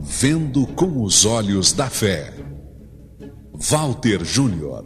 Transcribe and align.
Vendo 0.00 0.66
com 0.68 1.02
os 1.02 1.24
olhos 1.24 1.72
da 1.72 1.88
fé. 1.90 2.32
Walter 3.54 4.24
Júnior. 4.24 4.84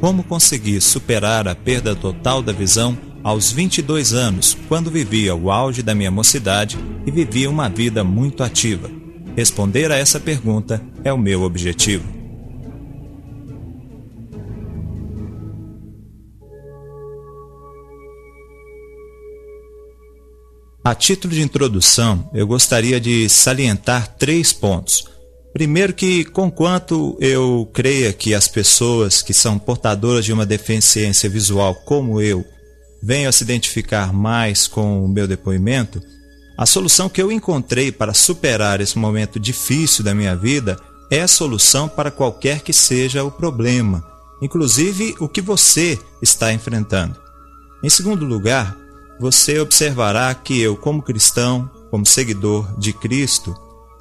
Como 0.00 0.22
consegui 0.22 0.80
superar 0.80 1.48
a 1.48 1.54
perda 1.54 1.96
total 1.96 2.42
da 2.42 2.52
visão 2.52 2.96
aos 3.24 3.50
22 3.50 4.12
anos, 4.12 4.56
quando 4.68 4.90
vivia 4.90 5.34
o 5.34 5.50
auge 5.50 5.82
da 5.82 5.94
minha 5.94 6.10
mocidade 6.10 6.78
e 7.04 7.10
vivia 7.10 7.50
uma 7.50 7.68
vida 7.68 8.04
muito 8.04 8.44
ativa? 8.44 8.95
Responder 9.36 9.92
a 9.92 9.96
essa 9.96 10.18
pergunta 10.18 10.82
é 11.04 11.12
o 11.12 11.18
meu 11.18 11.42
objetivo. 11.42 12.16
A 20.82 20.94
título 20.94 21.34
de 21.34 21.42
introdução, 21.42 22.30
eu 22.32 22.46
gostaria 22.46 22.98
de 22.98 23.28
salientar 23.28 24.16
três 24.16 24.54
pontos. 24.54 25.04
Primeiro 25.52 25.92
que, 25.92 26.24
conquanto 26.24 27.18
eu 27.20 27.68
creia 27.74 28.14
que 28.14 28.32
as 28.32 28.48
pessoas 28.48 29.20
que 29.20 29.34
são 29.34 29.58
portadoras 29.58 30.24
de 30.24 30.32
uma 30.32 30.46
deficiência 30.46 31.28
visual 31.28 31.74
como 31.74 32.22
eu 32.22 32.42
venham 33.02 33.28
a 33.28 33.32
se 33.32 33.44
identificar 33.44 34.14
mais 34.14 34.66
com 34.66 35.04
o 35.04 35.08
meu 35.08 35.28
depoimento, 35.28 36.00
a 36.56 36.64
solução 36.64 37.08
que 37.08 37.20
eu 37.20 37.30
encontrei 37.30 37.92
para 37.92 38.14
superar 38.14 38.80
esse 38.80 38.98
momento 38.98 39.38
difícil 39.38 40.04
da 40.04 40.14
minha 40.14 40.34
vida 40.34 40.78
é 41.10 41.20
a 41.22 41.28
solução 41.28 41.88
para 41.88 42.10
qualquer 42.10 42.60
que 42.60 42.72
seja 42.72 43.22
o 43.22 43.30
problema, 43.30 44.04
inclusive 44.40 45.14
o 45.20 45.28
que 45.28 45.40
você 45.40 45.98
está 46.22 46.52
enfrentando. 46.52 47.16
Em 47.82 47.90
segundo 47.90 48.24
lugar, 48.24 48.76
você 49.20 49.58
observará 49.60 50.34
que 50.34 50.60
eu, 50.60 50.76
como 50.76 51.02
cristão, 51.02 51.70
como 51.90 52.04
seguidor 52.04 52.78
de 52.78 52.92
Cristo, 52.92 53.54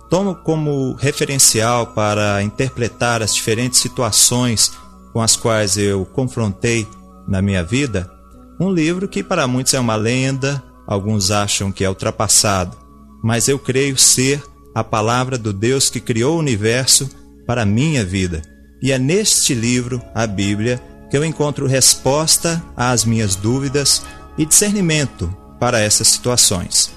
tomo 0.10 0.36
como 0.36 0.94
referencial 0.94 1.88
para 1.88 2.42
interpretar 2.42 3.22
as 3.22 3.34
diferentes 3.34 3.80
situações 3.80 4.72
com 5.14 5.22
as 5.22 5.36
quais 5.36 5.78
eu 5.78 6.06
confrontei 6.06 6.88
na 7.28 7.42
minha 7.42 7.64
vida 7.64 8.16
um 8.60 8.72
livro 8.72 9.08
que 9.08 9.24
para 9.24 9.48
muitos 9.48 9.74
é 9.74 9.80
uma 9.80 9.96
lenda, 9.96 10.64
alguns 10.88 11.32
acham 11.32 11.72
que 11.72 11.84
é 11.84 11.90
ultrapassado, 11.90 12.78
mas 13.24 13.48
eu 13.48 13.58
creio 13.58 13.98
ser 13.98 14.44
a 14.74 14.84
palavra 14.84 15.38
do 15.38 15.54
Deus 15.54 15.90
que 15.90 16.00
criou 16.00 16.36
o 16.36 16.40
universo 16.40 17.10
para 17.48 17.62
a 17.62 17.66
minha 17.66 18.04
vida. 18.04 18.42
E 18.82 18.92
é 18.92 19.00
neste 19.00 19.54
livro, 19.54 20.02
a 20.14 20.28
Bíblia, 20.28 20.82
que 21.10 21.18
eu 21.18 21.24
encontro 21.24 21.68
resposta 21.68 22.62
às 22.76 23.06
minhas 23.06 23.36
dúvidas 23.36 24.04
e 24.38 24.46
discernimento 24.46 25.34
para 25.60 25.80
essas 25.80 26.08
situações. 26.10 26.94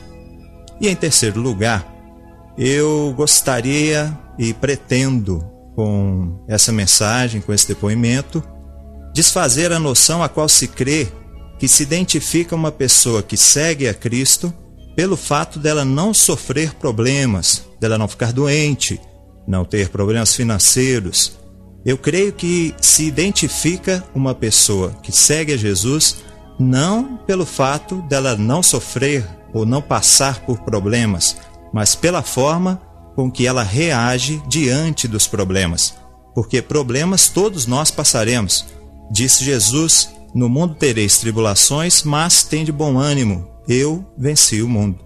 E 0.81 0.89
em 0.89 0.97
terceiro 0.97 1.41
lugar, 1.41 1.86
eu 2.56 3.14
gostaria 3.16 4.16
e 4.39 4.53
pretendo, 4.53 5.44
com 5.75 6.44
essa 6.48 6.72
mensagem, 6.72 7.41
com 7.41 7.53
esse 7.53 7.69
depoimento, 7.69 8.42
desfazer 9.14 9.72
a 9.72 9.78
noção 9.78 10.22
a 10.22 10.28
qual 10.28 10.48
se 10.48 10.66
crê 10.69 11.09
que 11.59 11.69
se 11.69 11.83
identifica 11.83 12.55
uma 12.55 12.70
pessoa 12.70 13.23
que 13.23 13.37
segue 13.37 13.89
a 13.89 13.95
Cristo 13.95 14.53
pelo 14.95 15.17
fato 15.17 15.59
dela 15.59 15.84
não 15.84 16.12
sofrer 16.12 16.75
problemas, 16.75 17.65
dela 17.81 17.98
não 17.98 18.09
ficar 18.09 18.33
doente, 18.33 19.00
não 19.47 19.65
ter 19.65 19.89
problemas 19.89 20.34
financeiros. 20.34 21.39
Eu 21.84 21.97
creio 21.97 22.33
que 22.33 22.75
se 22.81 23.05
identifica 23.05 24.05
uma 24.15 24.34
pessoa 24.34 24.92
que 25.03 25.12
segue 25.12 25.53
a 25.53 25.56
Jesus 25.56 26.17
não 26.59 27.16
pelo 27.19 27.47
fato 27.47 28.03
dela 28.03 28.37
não 28.37 28.62
sofrer 28.62 29.25
ou 29.55 29.65
não 29.65 29.81
passar 29.81 30.41
por 30.41 30.59
problemas, 30.61 31.37
mas 31.72 31.94
pela 31.94 32.22
forma 32.22 32.81
com 33.15 33.31
que 33.31 33.47
ela 33.47 33.62
reage 33.62 34.43
diante 34.49 35.09
dos 35.09 35.27
problemas. 35.27 35.94
Porque 36.34 36.61
problemas 36.61 37.28
todos 37.28 37.66
nós 37.66 37.91
passaremos. 37.91 38.66
Disse 39.11 39.44
Jesus: 39.44 40.11
No 40.38 40.49
mundo 40.49 40.76
tereis 40.76 41.19
tribulações, 41.19 42.04
mas 42.04 42.44
tem 42.44 42.65
de 42.65 42.71
bom 42.71 42.97
ânimo, 42.97 43.50
eu 43.69 44.06
venci 44.16 44.62
o 44.62 44.69
mundo. 44.69 45.00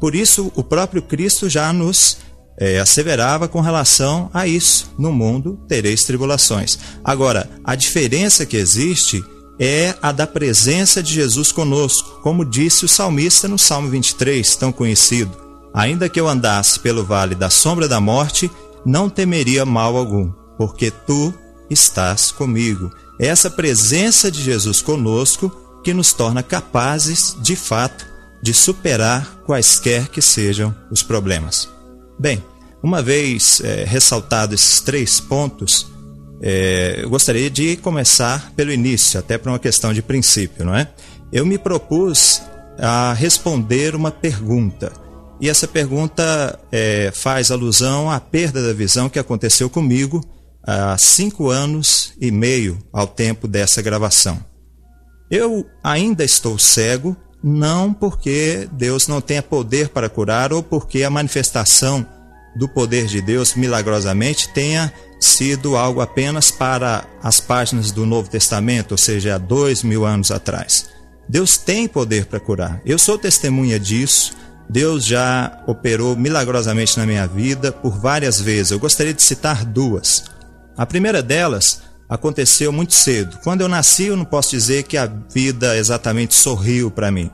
Por 0.00 0.12
isso, 0.12 0.50
o 0.56 0.64
próprio 0.64 1.00
Cristo 1.00 1.48
já 1.48 1.72
nos 1.72 2.18
é, 2.58 2.80
asseverava 2.80 3.46
com 3.46 3.60
relação 3.60 4.28
a 4.34 4.44
isso: 4.44 4.92
No 4.98 5.12
mundo 5.12 5.56
tereis 5.68 6.02
tribulações. 6.02 6.80
Agora, 7.04 7.48
a 7.62 7.76
diferença 7.76 8.44
que 8.44 8.56
existe 8.56 9.24
é 9.56 9.94
a 10.02 10.10
da 10.10 10.26
presença 10.26 11.00
de 11.00 11.14
Jesus 11.14 11.52
conosco, 11.52 12.20
como 12.20 12.44
disse 12.44 12.84
o 12.84 12.88
salmista 12.88 13.46
no 13.46 13.60
Salmo 13.60 13.88
23, 13.88 14.56
tão 14.56 14.72
conhecido. 14.72 15.30
Ainda 15.72 16.08
que 16.08 16.18
eu 16.18 16.26
andasse 16.26 16.80
pelo 16.80 17.04
vale 17.04 17.36
da 17.36 17.50
sombra 17.50 17.86
da 17.86 18.00
morte, 18.00 18.50
não 18.84 19.08
temeria 19.08 19.64
mal 19.64 19.96
algum, 19.96 20.32
porque 20.58 20.90
tu 20.90 21.32
estás 21.72 22.30
comigo. 22.30 22.90
É 23.18 23.26
essa 23.26 23.50
presença 23.50 24.30
de 24.30 24.42
Jesus 24.42 24.82
conosco 24.82 25.50
que 25.82 25.92
nos 25.92 26.12
torna 26.12 26.42
capazes, 26.42 27.36
de 27.40 27.56
fato, 27.56 28.06
de 28.42 28.52
superar 28.52 29.42
quaisquer 29.46 30.08
que 30.08 30.20
sejam 30.20 30.74
os 30.90 31.02
problemas. 31.02 31.68
Bem, 32.18 32.42
uma 32.82 33.00
vez 33.00 33.60
é, 33.64 33.84
ressaltado 33.84 34.54
esses 34.54 34.80
três 34.80 35.20
pontos, 35.20 35.86
é, 36.40 37.00
eu 37.02 37.08
gostaria 37.10 37.48
de 37.48 37.76
começar 37.76 38.52
pelo 38.56 38.72
início, 38.72 39.20
até 39.20 39.38
para 39.38 39.52
uma 39.52 39.58
questão 39.58 39.92
de 39.92 40.02
princípio, 40.02 40.64
não 40.64 40.74
é? 40.74 40.88
Eu 41.32 41.46
me 41.46 41.56
propus 41.56 42.42
a 42.78 43.12
responder 43.12 43.94
uma 43.94 44.10
pergunta. 44.10 44.92
E 45.40 45.48
essa 45.48 45.68
pergunta 45.68 46.58
é, 46.70 47.12
faz 47.14 47.50
alusão 47.50 48.10
à 48.10 48.18
perda 48.18 48.66
da 48.66 48.72
visão 48.72 49.08
que 49.08 49.18
aconteceu 49.18 49.70
comigo 49.70 50.20
há 50.66 50.96
cinco 50.98 51.50
anos 51.50 52.12
e 52.20 52.30
meio 52.30 52.78
ao 52.92 53.06
tempo 53.06 53.48
dessa 53.48 53.82
gravação. 53.82 54.42
Eu 55.30 55.66
ainda 55.82 56.24
estou 56.24 56.58
cego, 56.58 57.16
não 57.42 57.92
porque 57.92 58.68
Deus 58.72 59.08
não 59.08 59.20
tenha 59.20 59.42
poder 59.42 59.88
para 59.88 60.08
curar 60.08 60.52
ou 60.52 60.62
porque 60.62 61.02
a 61.02 61.10
manifestação 61.10 62.06
do 62.54 62.68
poder 62.68 63.06
de 63.06 63.20
Deus 63.22 63.54
milagrosamente 63.54 64.52
tenha 64.52 64.92
sido 65.18 65.76
algo 65.76 66.00
apenas 66.00 66.50
para 66.50 67.04
as 67.22 67.40
páginas 67.40 67.90
do 67.90 68.04
Novo 68.04 68.28
Testamento, 68.28 68.92
ou 68.92 68.98
seja, 68.98 69.36
há 69.36 69.38
dois 69.38 69.82
mil 69.82 70.04
anos 70.04 70.30
atrás. 70.30 70.90
Deus 71.28 71.56
tem 71.56 71.88
poder 71.88 72.26
para 72.26 72.40
curar. 72.40 72.82
Eu 72.84 72.98
sou 72.98 73.16
testemunha 73.16 73.78
disso. 73.78 74.34
Deus 74.68 75.04
já 75.04 75.62
operou 75.66 76.16
milagrosamente 76.16 76.98
na 76.98 77.06
minha 77.06 77.26
vida 77.26 77.70
por 77.72 77.98
várias 77.98 78.40
vezes. 78.40 78.72
Eu 78.72 78.78
gostaria 78.78 79.14
de 79.14 79.22
citar 79.22 79.64
duas. 79.64 80.24
A 80.76 80.86
primeira 80.86 81.22
delas 81.22 81.82
aconteceu 82.08 82.72
muito 82.72 82.94
cedo. 82.94 83.38
Quando 83.42 83.62
eu 83.62 83.68
nasci, 83.68 84.04
eu 84.04 84.16
não 84.16 84.24
posso 84.24 84.50
dizer 84.50 84.84
que 84.84 84.96
a 84.96 85.10
vida 85.32 85.76
exatamente 85.76 86.34
sorriu 86.34 86.90
para 86.90 87.10
mim. 87.10 87.30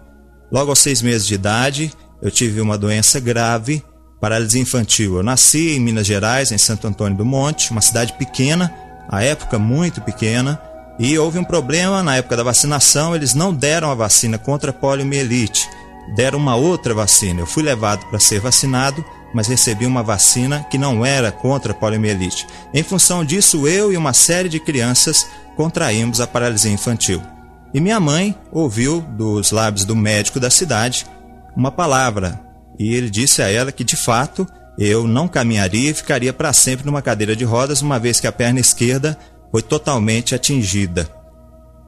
Logo 0.51 0.71
aos 0.71 0.79
seis 0.79 1.03
meses 1.03 1.27
de 1.27 1.35
idade, 1.35 1.93
eu 2.23 2.31
tive 2.31 2.61
uma 2.61 2.79
doença 2.79 3.21
grave 3.21 3.83
paralisia 4.21 4.61
infantil. 4.61 5.17
Eu 5.17 5.23
nasci 5.23 5.77
em 5.77 5.81
Minas 5.81 6.07
Gerais, 6.07 6.51
em 6.51 6.59
Santo 6.59 6.87
Antônio 6.87 7.17
do 7.17 7.25
Monte, 7.25 7.71
uma 7.71 7.81
cidade 7.81 8.13
pequena, 8.15 8.73
à 9.09 9.23
época 9.23 9.59
muito 9.59 10.01
pequena, 10.01 10.61
e 10.99 11.17
houve 11.19 11.39
um 11.39 11.45
problema 11.45 12.03
na 12.03 12.17
época 12.17 12.37
da 12.37 12.43
vacinação, 12.43 13.15
eles 13.15 13.35
não 13.35 13.55
deram 13.55 13.91
a 13.91 13.95
vacina 13.95 14.37
contra 14.37 14.71
a 14.71 14.75
poliomielite, 14.75 15.69
deram 16.17 16.39
uma 16.39 16.57
outra 16.57 16.93
vacina. 16.93 17.41
Eu 17.41 17.47
fui 17.47 17.63
levado 17.63 18.05
para 18.07 18.19
ser 18.19 18.41
vacinado, 18.41 19.05
mas 19.35 19.47
recebi 19.47 19.87
uma 19.87 20.03
vacina 20.03 20.65
que 20.71 20.79
não 20.79 21.05
era 21.05 21.31
contra 21.31 21.73
a 21.73 21.75
poliomielite. 21.75 22.47
Em 22.73 22.83
função 22.83 23.25
disso, 23.25 23.67
eu 23.67 23.93
e 23.93 23.97
uma 23.97 24.13
série 24.13 24.49
de 24.49 24.59
crianças 24.59 25.27
contraímos 25.57 26.21
a 26.21 26.27
paralisia 26.27 26.73
infantil. 26.73 27.23
E 27.75 27.81
minha 27.81 28.01
mãe 28.01 28.37
ouviu 28.51 29.01
dos 29.01 29.51
lábios 29.51 29.85
do 29.85 29.95
médico 29.95 30.41
da 30.41 30.51
cidade 30.51 31.07
uma 31.55 31.71
palavra 31.71 32.41
e 32.79 32.95
ele 32.95 33.11
disse 33.11 33.43
a 33.43 33.51
ela 33.51 33.73
que 33.73 33.83
de 33.83 33.97
fato 33.97 34.47
eu 34.79 35.07
não 35.07 35.27
caminharia 35.27 35.91
e 35.91 35.95
ficaria 35.95 36.33
para 36.33 36.53
sempre 36.53 36.87
numa 36.87 37.03
cadeira 37.03 37.35
de 37.35 37.45
rodas, 37.45 37.83
uma 37.83 37.99
vez 37.99 38.21
que 38.21 38.29
a 38.29 38.33
perna 38.33 38.61
esquerda 38.61 39.19
foi 39.51 39.61
totalmente 39.61 40.35
atingida. 40.35 41.18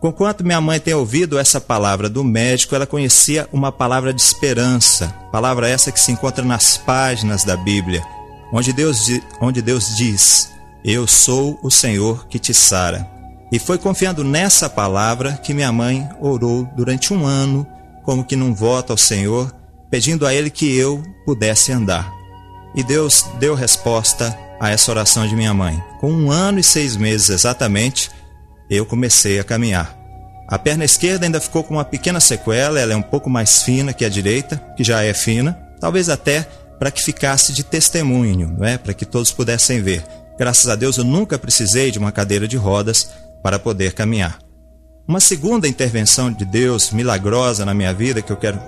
Conquanto 0.01 0.43
minha 0.43 0.63
mãe 0.63 0.81
tem 0.81 0.95
ouvido 0.95 1.39
essa 1.39 1.61
palavra 1.61 2.09
do 2.09 2.25
médico, 2.25 2.75
ela 2.75 2.87
conhecia 2.87 3.47
uma 3.53 3.71
palavra 3.71 4.15
de 4.15 4.23
esperança, 4.23 5.09
palavra 5.31 5.69
essa 5.69 5.93
que 5.93 6.01
se 6.01 6.11
encontra 6.11 6.43
nas 6.43 6.79
páginas 6.79 7.45
da 7.45 7.55
Bíblia, 7.55 8.03
onde 8.51 8.73
Deus, 8.73 9.07
onde 9.43 9.61
Deus 9.61 9.95
diz: 9.97 10.51
Eu 10.83 11.07
sou 11.07 11.61
o 11.63 11.71
Senhor 11.71 12.27
que 12.29 12.39
te 12.39 12.55
sara. 12.55 13.07
E 13.53 13.59
foi 13.59 13.77
confiando 13.77 14.25
nessa 14.25 14.71
palavra 14.71 15.35
que 15.35 15.53
minha 15.53 15.71
mãe 15.71 16.09
orou 16.19 16.67
durante 16.75 17.13
um 17.13 17.27
ano, 17.27 17.67
como 18.03 18.25
que 18.25 18.37
num 18.37 18.55
voto 18.55 18.93
ao 18.93 18.97
Senhor, 18.97 19.55
pedindo 19.91 20.27
a 20.27 20.33
ele 20.33 20.49
que 20.49 20.75
eu 20.79 21.03
pudesse 21.27 21.73
andar. 21.73 22.11
E 22.75 22.83
Deus 22.83 23.27
deu 23.39 23.55
resposta 23.55 24.35
a 24.59 24.71
essa 24.71 24.91
oração 24.91 25.27
de 25.27 25.37
minha 25.37 25.53
mãe. 25.53 25.83
Com 26.01 26.11
um 26.11 26.31
ano 26.31 26.59
e 26.59 26.63
seis 26.63 26.97
meses 26.97 27.29
exatamente, 27.29 28.11
eu 28.71 28.87
comecei 28.87 29.41
a 29.41 29.45
caminhar. 29.45 29.97
A 30.47 30.59
perna 30.59 30.85
esquerda 30.85 31.27
ainda 31.27 31.41
ficou 31.41 31.63
com 31.63 31.75
uma 31.75 31.85
pequena 31.85 32.21
sequela, 32.21 32.81
ela 32.81 32.93
é 32.93 32.97
um 32.97 33.03
pouco 33.03 33.29
mais 33.29 33.63
fina 33.63 33.93
que 33.93 34.05
a 34.05 34.09
direita, 34.09 34.57
que 34.77 34.85
já 34.85 35.03
é 35.03 35.13
fina, 35.13 35.59
talvez 35.81 36.09
até 36.09 36.47
para 36.79 36.91
que 36.91 37.03
ficasse 37.03 37.53
de 37.53 37.63
testemunho, 37.63 38.57
não 38.59 38.67
é? 38.67 38.79
para 38.79 38.95
que 38.95 39.05
todos 39.05 39.31
pudessem 39.31 39.83
ver. 39.83 40.03
Graças 40.39 40.69
a 40.69 40.75
Deus 40.75 40.97
eu 40.97 41.05
nunca 41.05 41.39
precisei 41.39 41.91
de 41.91 41.99
uma 41.99 42.11
cadeira 42.11 42.49
de 42.49 42.57
rodas 42.57 43.11
para 43.43 43.59
poder 43.59 43.93
caminhar. 43.93 44.39
Uma 45.07 45.21
segunda 45.21 45.69
intervenção 45.69 46.33
de 46.33 46.45
Deus 46.45 46.91
milagrosa 46.93 47.65
na 47.65 47.75
minha 47.75 47.93
vida 47.93 48.23
que 48.23 48.31
eu 48.31 48.37
quero 48.37 48.61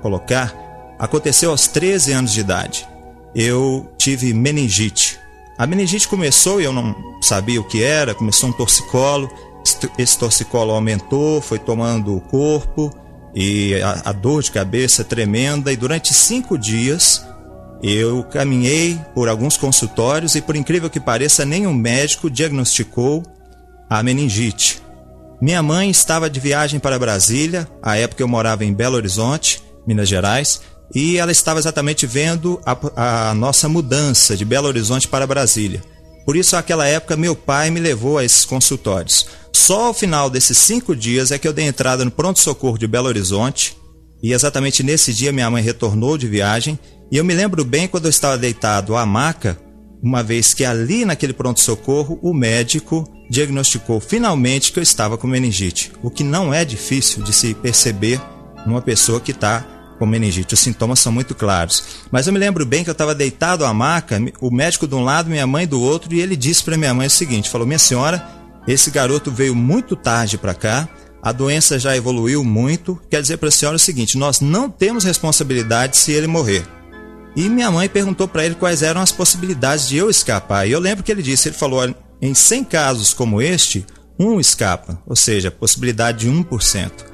colocar 0.00 0.54
aconteceu 0.98 1.50
aos 1.50 1.66
13 1.68 2.12
anos 2.12 2.32
de 2.32 2.40
idade. 2.40 2.88
Eu 3.34 3.90
tive 3.96 4.34
meningite. 4.34 5.18
A 5.56 5.66
meningite 5.66 6.08
começou 6.08 6.60
e 6.60 6.64
eu 6.64 6.72
não 6.72 6.94
sabia 7.22 7.60
o 7.60 7.68
que 7.68 7.82
era, 7.82 8.14
começou 8.14 8.48
um 8.48 8.52
torcicolo. 8.52 9.30
Esse 9.98 10.18
torcicolo 10.18 10.72
aumentou, 10.72 11.40
foi 11.40 11.58
tomando 11.58 12.16
o 12.16 12.20
corpo 12.20 12.90
e 13.34 13.74
a, 13.82 14.10
a 14.10 14.12
dor 14.12 14.42
de 14.42 14.50
cabeça 14.50 15.04
tremenda. 15.04 15.72
E 15.72 15.76
durante 15.76 16.14
cinco 16.14 16.58
dias 16.58 17.24
eu 17.82 18.22
caminhei 18.24 19.00
por 19.14 19.28
alguns 19.28 19.56
consultórios 19.56 20.34
e, 20.34 20.42
por 20.42 20.54
incrível 20.54 20.90
que 20.90 21.00
pareça, 21.00 21.44
nenhum 21.44 21.72
médico 21.72 22.30
diagnosticou 22.30 23.22
a 23.88 24.02
meningite. 24.02 24.82
Minha 25.40 25.62
mãe 25.62 25.88
estava 25.88 26.28
de 26.28 26.38
viagem 26.38 26.78
para 26.78 26.98
Brasília, 26.98 27.66
à 27.82 27.96
época 27.96 28.22
eu 28.22 28.28
morava 28.28 28.64
em 28.64 28.74
Belo 28.74 28.96
Horizonte, 28.96 29.62
Minas 29.86 30.08
Gerais, 30.08 30.60
e 30.94 31.16
ela 31.16 31.32
estava 31.32 31.58
exatamente 31.58 32.06
vendo 32.06 32.60
a, 32.66 33.30
a 33.30 33.34
nossa 33.34 33.68
mudança 33.68 34.36
de 34.36 34.44
Belo 34.44 34.68
Horizonte 34.68 35.08
para 35.08 35.26
Brasília. 35.26 35.82
Por 36.24 36.36
isso, 36.36 36.54
naquela 36.54 36.86
época, 36.86 37.16
meu 37.16 37.34
pai 37.34 37.70
me 37.70 37.80
levou 37.80 38.18
a 38.18 38.24
esses 38.24 38.44
consultórios. 38.44 39.26
Só 39.52 39.86
ao 39.86 39.94
final 39.94 40.30
desses 40.30 40.58
cinco 40.58 40.94
dias 40.94 41.30
é 41.30 41.38
que 41.38 41.46
eu 41.46 41.52
dei 41.52 41.66
entrada 41.66 42.04
no 42.04 42.10
pronto-socorro 42.10 42.78
de 42.78 42.86
Belo 42.86 43.08
Horizonte, 43.08 43.76
e 44.22 44.32
exatamente 44.32 44.82
nesse 44.82 45.12
dia 45.12 45.32
minha 45.32 45.50
mãe 45.50 45.62
retornou 45.62 46.16
de 46.16 46.28
viagem, 46.28 46.78
e 47.10 47.16
eu 47.16 47.24
me 47.24 47.34
lembro 47.34 47.64
bem 47.64 47.88
quando 47.88 48.04
eu 48.04 48.10
estava 48.10 48.38
deitado 48.38 48.96
à 48.96 49.04
maca, 49.04 49.58
uma 50.02 50.22
vez 50.22 50.54
que 50.54 50.64
ali 50.64 51.04
naquele 51.04 51.32
pronto-socorro 51.32 52.18
o 52.22 52.32
médico 52.32 53.04
diagnosticou 53.28 54.00
finalmente 54.00 54.72
que 54.72 54.78
eu 54.78 54.82
estava 54.82 55.18
com 55.18 55.26
meningite, 55.26 55.92
o 56.02 56.10
que 56.10 56.24
não 56.24 56.52
é 56.54 56.64
difícil 56.64 57.22
de 57.22 57.32
se 57.32 57.54
perceber 57.54 58.20
numa 58.66 58.80
pessoa 58.82 59.20
que 59.20 59.32
está 59.32 59.79
com 60.00 60.06
meningite. 60.06 60.54
Os 60.54 60.60
sintomas 60.60 60.98
são 60.98 61.12
muito 61.12 61.34
claros. 61.34 61.84
Mas 62.10 62.26
eu 62.26 62.32
me 62.32 62.38
lembro 62.38 62.64
bem 62.64 62.82
que 62.82 62.88
eu 62.88 62.92
estava 62.92 63.14
deitado 63.14 63.66
à 63.66 63.74
maca, 63.74 64.18
o 64.40 64.50
médico 64.50 64.88
de 64.88 64.94
um 64.94 65.04
lado, 65.04 65.28
minha 65.28 65.46
mãe 65.46 65.66
do 65.66 65.78
outro, 65.80 66.14
e 66.14 66.20
ele 66.20 66.34
disse 66.34 66.64
para 66.64 66.78
minha 66.78 66.94
mãe 66.94 67.06
o 67.06 67.10
seguinte: 67.10 67.50
falou, 67.50 67.66
minha 67.66 67.78
senhora, 67.78 68.26
esse 68.66 68.90
garoto 68.90 69.30
veio 69.30 69.54
muito 69.54 69.94
tarde 69.94 70.38
para 70.38 70.54
cá, 70.54 70.88
a 71.22 71.32
doença 71.32 71.78
já 71.78 71.94
evoluiu 71.94 72.42
muito. 72.42 72.98
Quer 73.10 73.20
dizer 73.20 73.36
para 73.36 73.50
a 73.50 73.52
senhora 73.52 73.76
o 73.76 73.78
seguinte: 73.80 74.16
nós 74.16 74.40
não 74.40 74.70
temos 74.70 75.04
responsabilidade 75.04 75.98
se 75.98 76.12
ele 76.12 76.26
morrer. 76.26 76.64
E 77.36 77.48
minha 77.48 77.70
mãe 77.70 77.88
perguntou 77.88 78.26
para 78.26 78.44
ele 78.44 78.54
quais 78.54 78.82
eram 78.82 79.02
as 79.02 79.12
possibilidades 79.12 79.86
de 79.86 79.98
eu 79.98 80.08
escapar. 80.08 80.66
E 80.66 80.72
eu 80.72 80.80
lembro 80.80 81.04
que 81.04 81.12
ele 81.12 81.22
disse: 81.22 81.50
ele 81.50 81.56
falou, 81.56 81.94
em 82.22 82.34
100 82.34 82.64
casos 82.64 83.12
como 83.12 83.42
este, 83.42 83.84
um 84.18 84.40
escapa, 84.40 84.98
ou 85.06 85.14
seja, 85.14 85.50
possibilidade 85.50 86.20
de 86.20 86.30
1%. 86.30 87.09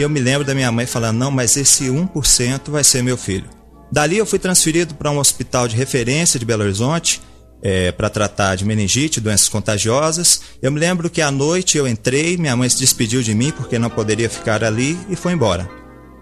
E 0.00 0.02
eu 0.02 0.08
me 0.08 0.18
lembro 0.18 0.46
da 0.46 0.54
minha 0.54 0.72
mãe 0.72 0.86
falando: 0.86 1.18
não, 1.18 1.30
mas 1.30 1.58
esse 1.58 1.84
1% 1.84 2.70
vai 2.70 2.82
ser 2.82 3.02
meu 3.02 3.18
filho. 3.18 3.44
Dali 3.92 4.16
eu 4.16 4.24
fui 4.24 4.38
transferido 4.38 4.94
para 4.94 5.10
um 5.10 5.18
hospital 5.18 5.68
de 5.68 5.76
referência 5.76 6.40
de 6.40 6.46
Belo 6.46 6.62
Horizonte 6.62 7.20
é, 7.62 7.92
para 7.92 8.08
tratar 8.08 8.54
de 8.54 8.64
meningite, 8.64 9.20
doenças 9.20 9.50
contagiosas. 9.50 10.40
Eu 10.62 10.72
me 10.72 10.80
lembro 10.80 11.10
que 11.10 11.20
à 11.20 11.30
noite 11.30 11.76
eu 11.76 11.86
entrei, 11.86 12.38
minha 12.38 12.56
mãe 12.56 12.66
se 12.70 12.78
despediu 12.78 13.22
de 13.22 13.34
mim 13.34 13.52
porque 13.52 13.78
não 13.78 13.90
poderia 13.90 14.30
ficar 14.30 14.64
ali 14.64 14.98
e 15.10 15.16
foi 15.16 15.34
embora. 15.34 15.68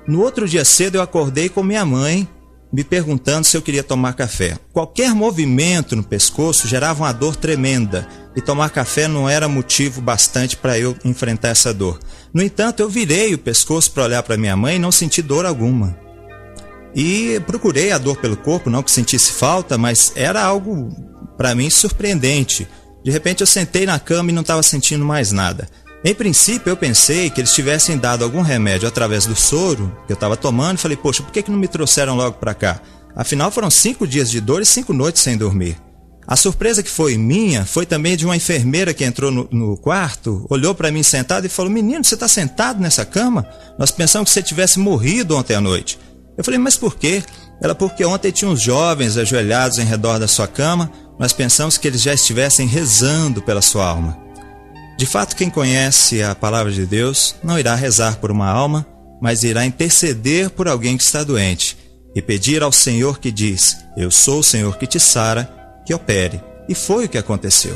No 0.08 0.22
outro 0.22 0.48
dia 0.48 0.64
cedo 0.64 0.96
eu 0.96 1.02
acordei 1.02 1.48
com 1.48 1.62
minha 1.62 1.84
mãe 1.84 2.28
me 2.72 2.82
perguntando 2.82 3.44
se 3.44 3.56
eu 3.56 3.62
queria 3.62 3.84
tomar 3.84 4.14
café. 4.14 4.58
Qualquer 4.72 5.14
movimento 5.14 5.94
no 5.94 6.02
pescoço 6.02 6.66
gerava 6.66 7.04
uma 7.04 7.12
dor 7.12 7.36
tremenda 7.36 8.08
e 8.34 8.40
tomar 8.40 8.70
café 8.70 9.06
não 9.06 9.28
era 9.28 9.48
motivo 9.48 10.00
bastante 10.00 10.56
para 10.56 10.78
eu 10.78 10.96
enfrentar 11.04 11.48
essa 11.48 11.72
dor. 11.72 11.98
No 12.32 12.42
entanto, 12.42 12.80
eu 12.80 12.88
virei 12.88 13.34
o 13.34 13.38
pescoço 13.38 13.90
para 13.92 14.04
olhar 14.04 14.22
para 14.22 14.36
minha 14.36 14.56
mãe 14.56 14.76
e 14.76 14.78
não 14.78 14.92
senti 14.92 15.22
dor 15.22 15.46
alguma. 15.46 15.98
E 16.94 17.40
procurei 17.46 17.92
a 17.92 17.98
dor 17.98 18.16
pelo 18.16 18.36
corpo, 18.36 18.70
não 18.70 18.82
que 18.82 18.90
sentisse 18.90 19.32
falta, 19.32 19.78
mas 19.78 20.12
era 20.14 20.42
algo 20.42 20.90
para 21.36 21.54
mim 21.54 21.70
surpreendente. 21.70 22.66
De 23.04 23.10
repente 23.10 23.40
eu 23.40 23.46
sentei 23.46 23.86
na 23.86 23.98
cama 23.98 24.30
e 24.30 24.34
não 24.34 24.42
estava 24.42 24.62
sentindo 24.62 25.04
mais 25.04 25.32
nada. 25.32 25.68
Em 26.04 26.14
princípio, 26.14 26.70
eu 26.70 26.76
pensei 26.76 27.28
que 27.28 27.40
eles 27.40 27.52
tivessem 27.52 27.98
dado 27.98 28.22
algum 28.22 28.40
remédio 28.40 28.86
através 28.86 29.26
do 29.26 29.34
soro 29.34 29.96
que 30.06 30.12
eu 30.12 30.14
estava 30.14 30.36
tomando 30.36 30.78
e 30.78 30.80
falei, 30.80 30.96
poxa, 30.96 31.22
por 31.22 31.32
que, 31.32 31.42
que 31.42 31.50
não 31.50 31.58
me 31.58 31.66
trouxeram 31.66 32.14
logo 32.14 32.38
para 32.38 32.54
cá? 32.54 32.80
Afinal, 33.16 33.50
foram 33.50 33.68
cinco 33.68 34.06
dias 34.06 34.30
de 34.30 34.40
dor 34.40 34.62
e 34.62 34.66
cinco 34.66 34.92
noites 34.92 35.22
sem 35.22 35.36
dormir. 35.36 35.76
A 36.28 36.36
surpresa 36.36 36.82
que 36.82 36.90
foi 36.90 37.16
minha 37.16 37.64
foi 37.64 37.86
também 37.86 38.14
de 38.14 38.26
uma 38.26 38.36
enfermeira 38.36 38.92
que 38.92 39.02
entrou 39.02 39.30
no, 39.30 39.48
no 39.50 39.78
quarto, 39.78 40.44
olhou 40.50 40.74
para 40.74 40.92
mim 40.92 41.02
sentado 41.02 41.46
e 41.46 41.48
falou: 41.48 41.72
Menino, 41.72 42.04
você 42.04 42.14
está 42.14 42.28
sentado 42.28 42.82
nessa 42.82 43.02
cama? 43.02 43.48
Nós 43.78 43.90
pensamos 43.90 44.28
que 44.28 44.34
você 44.34 44.42
tivesse 44.42 44.78
morrido 44.78 45.34
ontem 45.34 45.54
à 45.56 45.60
noite. 45.60 45.98
Eu 46.36 46.44
falei: 46.44 46.58
Mas 46.58 46.76
por 46.76 46.96
quê? 46.96 47.22
Ela, 47.62 47.74
porque 47.74 48.04
ontem 48.04 48.30
tinha 48.30 48.50
uns 48.50 48.60
jovens 48.60 49.16
ajoelhados 49.16 49.78
em 49.78 49.84
redor 49.84 50.18
da 50.18 50.28
sua 50.28 50.46
cama, 50.46 50.92
nós 51.18 51.32
pensamos 51.32 51.78
que 51.78 51.88
eles 51.88 52.02
já 52.02 52.12
estivessem 52.12 52.66
rezando 52.66 53.40
pela 53.40 53.62
sua 53.62 53.86
alma. 53.86 54.18
De 54.98 55.06
fato, 55.06 55.34
quem 55.34 55.48
conhece 55.48 56.22
a 56.22 56.34
palavra 56.34 56.70
de 56.70 56.84
Deus 56.84 57.36
não 57.42 57.58
irá 57.58 57.74
rezar 57.74 58.18
por 58.18 58.30
uma 58.30 58.50
alma, 58.50 58.86
mas 59.18 59.44
irá 59.44 59.64
interceder 59.64 60.50
por 60.50 60.68
alguém 60.68 60.98
que 60.98 61.04
está 61.04 61.24
doente 61.24 61.74
e 62.14 62.20
pedir 62.20 62.62
ao 62.62 62.70
Senhor 62.70 63.18
que 63.18 63.32
diz: 63.32 63.78
Eu 63.96 64.10
sou 64.10 64.40
o 64.40 64.44
Senhor 64.44 64.76
que 64.76 64.86
te 64.86 65.00
sara, 65.00 65.57
que 65.88 65.94
opere. 65.94 66.38
E 66.68 66.74
foi 66.74 67.06
o 67.06 67.08
que 67.08 67.16
aconteceu. 67.16 67.74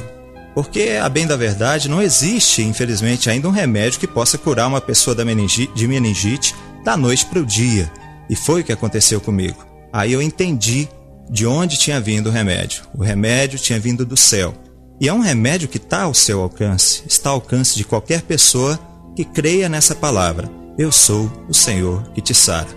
Porque, 0.54 0.98
a 1.02 1.08
bem 1.08 1.26
da 1.26 1.34
verdade, 1.34 1.88
não 1.88 2.02
existe, 2.02 2.60
infelizmente, 2.62 3.30
ainda 3.30 3.48
um 3.48 3.52
remédio 3.52 3.98
que 3.98 4.06
possa 4.06 4.36
curar 4.36 4.68
uma 4.68 4.82
pessoa 4.82 5.16
de 5.16 5.88
meningite 5.88 6.54
da 6.84 6.94
noite 6.94 7.24
para 7.24 7.40
o 7.40 7.46
dia. 7.46 7.90
E 8.28 8.36
foi 8.36 8.60
o 8.60 8.64
que 8.64 8.72
aconteceu 8.72 9.18
comigo. 9.18 9.66
Aí 9.90 10.12
eu 10.12 10.20
entendi 10.20 10.86
de 11.30 11.46
onde 11.46 11.78
tinha 11.78 11.98
vindo 12.02 12.26
o 12.26 12.30
remédio. 12.30 12.82
O 12.94 13.02
remédio 13.02 13.58
tinha 13.58 13.80
vindo 13.80 14.04
do 14.04 14.16
céu. 14.16 14.52
E 15.00 15.08
é 15.08 15.12
um 15.12 15.20
remédio 15.20 15.66
que 15.66 15.78
está 15.78 16.02
ao 16.02 16.12
seu 16.12 16.42
alcance, 16.42 17.02
está 17.06 17.30
ao 17.30 17.36
alcance 17.36 17.74
de 17.76 17.84
qualquer 17.84 18.20
pessoa 18.20 18.78
que 19.16 19.24
creia 19.24 19.70
nessa 19.70 19.94
palavra. 19.94 20.50
Eu 20.76 20.92
sou 20.92 21.32
o 21.48 21.54
Senhor 21.54 22.02
que 22.12 22.20
te 22.20 22.34
sara. 22.34 22.68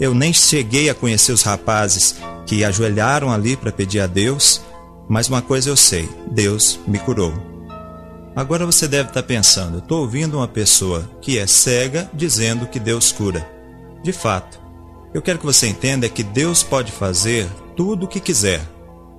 Eu 0.00 0.14
nem 0.14 0.32
cheguei 0.32 0.88
a 0.88 0.94
conhecer 0.94 1.32
os 1.32 1.42
rapazes 1.42 2.14
que 2.46 2.64
ajoelharam 2.64 3.30
ali 3.30 3.54
para 3.54 3.70
pedir 3.70 4.00
a 4.00 4.06
Deus, 4.06 4.62
mas 5.08 5.28
uma 5.28 5.40
coisa 5.40 5.70
eu 5.70 5.76
sei: 5.76 6.08
Deus 6.30 6.78
me 6.86 6.98
curou. 6.98 7.32
Agora 8.36 8.66
você 8.66 8.86
deve 8.86 9.08
estar 9.08 9.22
tá 9.22 9.26
pensando, 9.26 9.78
estou 9.78 10.02
ouvindo 10.02 10.36
uma 10.36 10.46
pessoa 10.46 11.10
que 11.20 11.38
é 11.38 11.46
cega 11.46 12.08
dizendo 12.14 12.66
que 12.66 12.78
Deus 12.78 13.10
cura. 13.10 13.48
De 14.02 14.12
fato, 14.12 14.60
eu 15.12 15.20
quero 15.20 15.38
que 15.38 15.46
você 15.46 15.66
entenda 15.66 16.08
que 16.08 16.22
Deus 16.22 16.62
pode 16.62 16.92
fazer 16.92 17.48
tudo 17.74 18.04
o 18.04 18.08
que 18.08 18.20
quiser, 18.20 18.60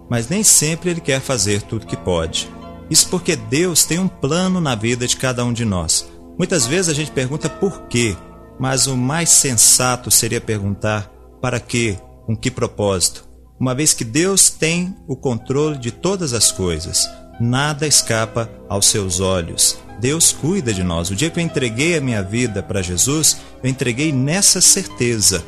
mas 0.10 0.30
nem 0.30 0.44
sempre 0.44 0.90
ele 0.92 1.02
quer 1.02 1.20
fazer 1.20 1.64
tudo 1.64 1.86
que 1.86 1.98
pode. 1.98 2.50
Isso 2.90 3.08
porque 3.10 3.36
Deus 3.36 3.86
tem 3.86 4.00
um 4.00 4.08
plano 4.08 4.60
na 4.62 4.74
vida 4.74 5.06
de 5.06 5.18
cada 5.18 5.44
um 5.44 5.54
de 5.54 5.66
nós. 5.66 6.10
Muitas 6.38 6.66
vezes 6.66 6.90
a 6.90 6.94
gente 6.94 7.12
pergunta 7.12 7.50
por 7.50 7.88
quê, 7.88 8.16
mas 8.60 8.88
o 8.88 8.96
mais 8.96 9.30
sensato 9.30 10.10
seria 10.10 10.42
perguntar 10.42 11.12
para 11.42 11.60
quê, 11.60 11.98
com 12.26 12.36
que 12.36 12.50
propósito. 12.50 13.29
Uma 13.60 13.76
vez 13.76 13.94
que 13.94 14.06
Deus 14.06 14.50
tem 14.50 14.96
o 15.08 15.16
controle 15.16 15.78
de 15.78 15.92
todas 15.92 16.34
as 16.34 16.52
coisas, 16.52 17.10
nada 17.40 17.86
escapa 17.86 18.50
aos 18.70 18.86
seus 18.88 19.20
olhos. 19.20 19.78
Deus 20.00 20.32
cuida 20.32 20.74
de 20.74 20.82
nós. 20.82 21.10
O 21.10 21.16
dia 21.16 21.30
que 21.30 21.40
eu 21.40 21.44
entreguei 21.44 21.98
a 21.98 22.02
minha 22.02 22.24
vida 22.24 22.64
para 22.64 22.82
Jesus, 22.82 23.38
eu 23.62 23.70
entreguei 23.70 24.14
nessa 24.14 24.62
certeza. 24.62 25.44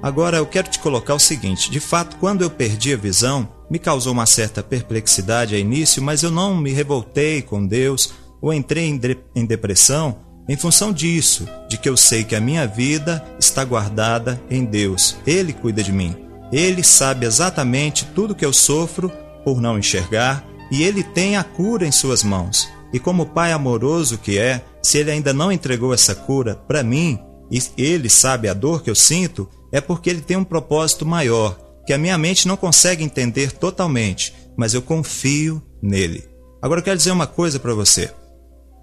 Agora 0.00 0.36
eu 0.36 0.46
quero 0.46 0.68
te 0.68 0.78
colocar 0.78 1.14
o 1.14 1.18
seguinte: 1.18 1.70
de 1.70 1.80
fato, 1.80 2.16
quando 2.18 2.42
eu 2.42 2.50
perdi 2.50 2.92
a 2.92 2.96
visão, 2.96 3.48
me 3.68 3.78
causou 3.78 4.12
uma 4.12 4.26
certa 4.26 4.62
perplexidade 4.62 5.56
a 5.56 5.58
início, 5.58 6.00
mas 6.00 6.22
eu 6.22 6.30
não 6.30 6.56
me 6.56 6.72
revoltei 6.72 7.42
com 7.42 7.66
Deus 7.66 8.12
ou 8.40 8.54
entrei 8.54 8.84
em, 8.84 8.96
de 8.96 9.18
em 9.34 9.44
depressão 9.44 10.28
em 10.48 10.56
função 10.56 10.92
disso, 10.92 11.46
de 11.68 11.76
que 11.76 11.88
eu 11.88 11.96
sei 11.96 12.24
que 12.24 12.34
a 12.34 12.40
minha 12.40 12.66
vida 12.66 13.22
está 13.38 13.62
guardada 13.62 14.40
em 14.48 14.64
Deus. 14.64 15.14
Ele 15.26 15.52
cuida 15.52 15.82
de 15.82 15.92
mim. 15.92 16.27
Ele 16.52 16.82
sabe 16.82 17.26
exatamente 17.26 18.06
tudo 18.14 18.34
que 18.34 18.44
eu 18.44 18.52
sofro 18.52 19.10
por 19.44 19.60
não 19.60 19.78
enxergar 19.78 20.44
e 20.70 20.82
ele 20.82 21.02
tem 21.02 21.36
a 21.36 21.44
cura 21.44 21.86
em 21.86 21.92
suas 21.92 22.22
mãos. 22.22 22.68
E 22.92 22.98
como 22.98 23.26
pai 23.26 23.52
amoroso 23.52 24.18
que 24.18 24.38
é, 24.38 24.62
se 24.82 24.98
ele 24.98 25.10
ainda 25.10 25.32
não 25.32 25.52
entregou 25.52 25.92
essa 25.92 26.14
cura 26.14 26.54
para 26.54 26.82
mim, 26.82 27.18
e 27.50 27.60
ele 27.76 28.08
sabe 28.08 28.48
a 28.48 28.54
dor 28.54 28.82
que 28.82 28.90
eu 28.90 28.94
sinto, 28.94 29.48
é 29.72 29.80
porque 29.80 30.10
ele 30.10 30.20
tem 30.20 30.36
um 30.36 30.44
propósito 30.44 31.04
maior 31.06 31.58
que 31.86 31.92
a 31.92 31.98
minha 31.98 32.18
mente 32.18 32.46
não 32.46 32.56
consegue 32.56 33.02
entender 33.02 33.52
totalmente, 33.52 34.34
mas 34.56 34.74
eu 34.74 34.82
confio 34.82 35.62
nele. 35.82 36.28
Agora 36.60 36.80
eu 36.80 36.84
quero 36.84 36.98
dizer 36.98 37.12
uma 37.12 37.26
coisa 37.26 37.58
para 37.58 37.72
você. 37.72 38.10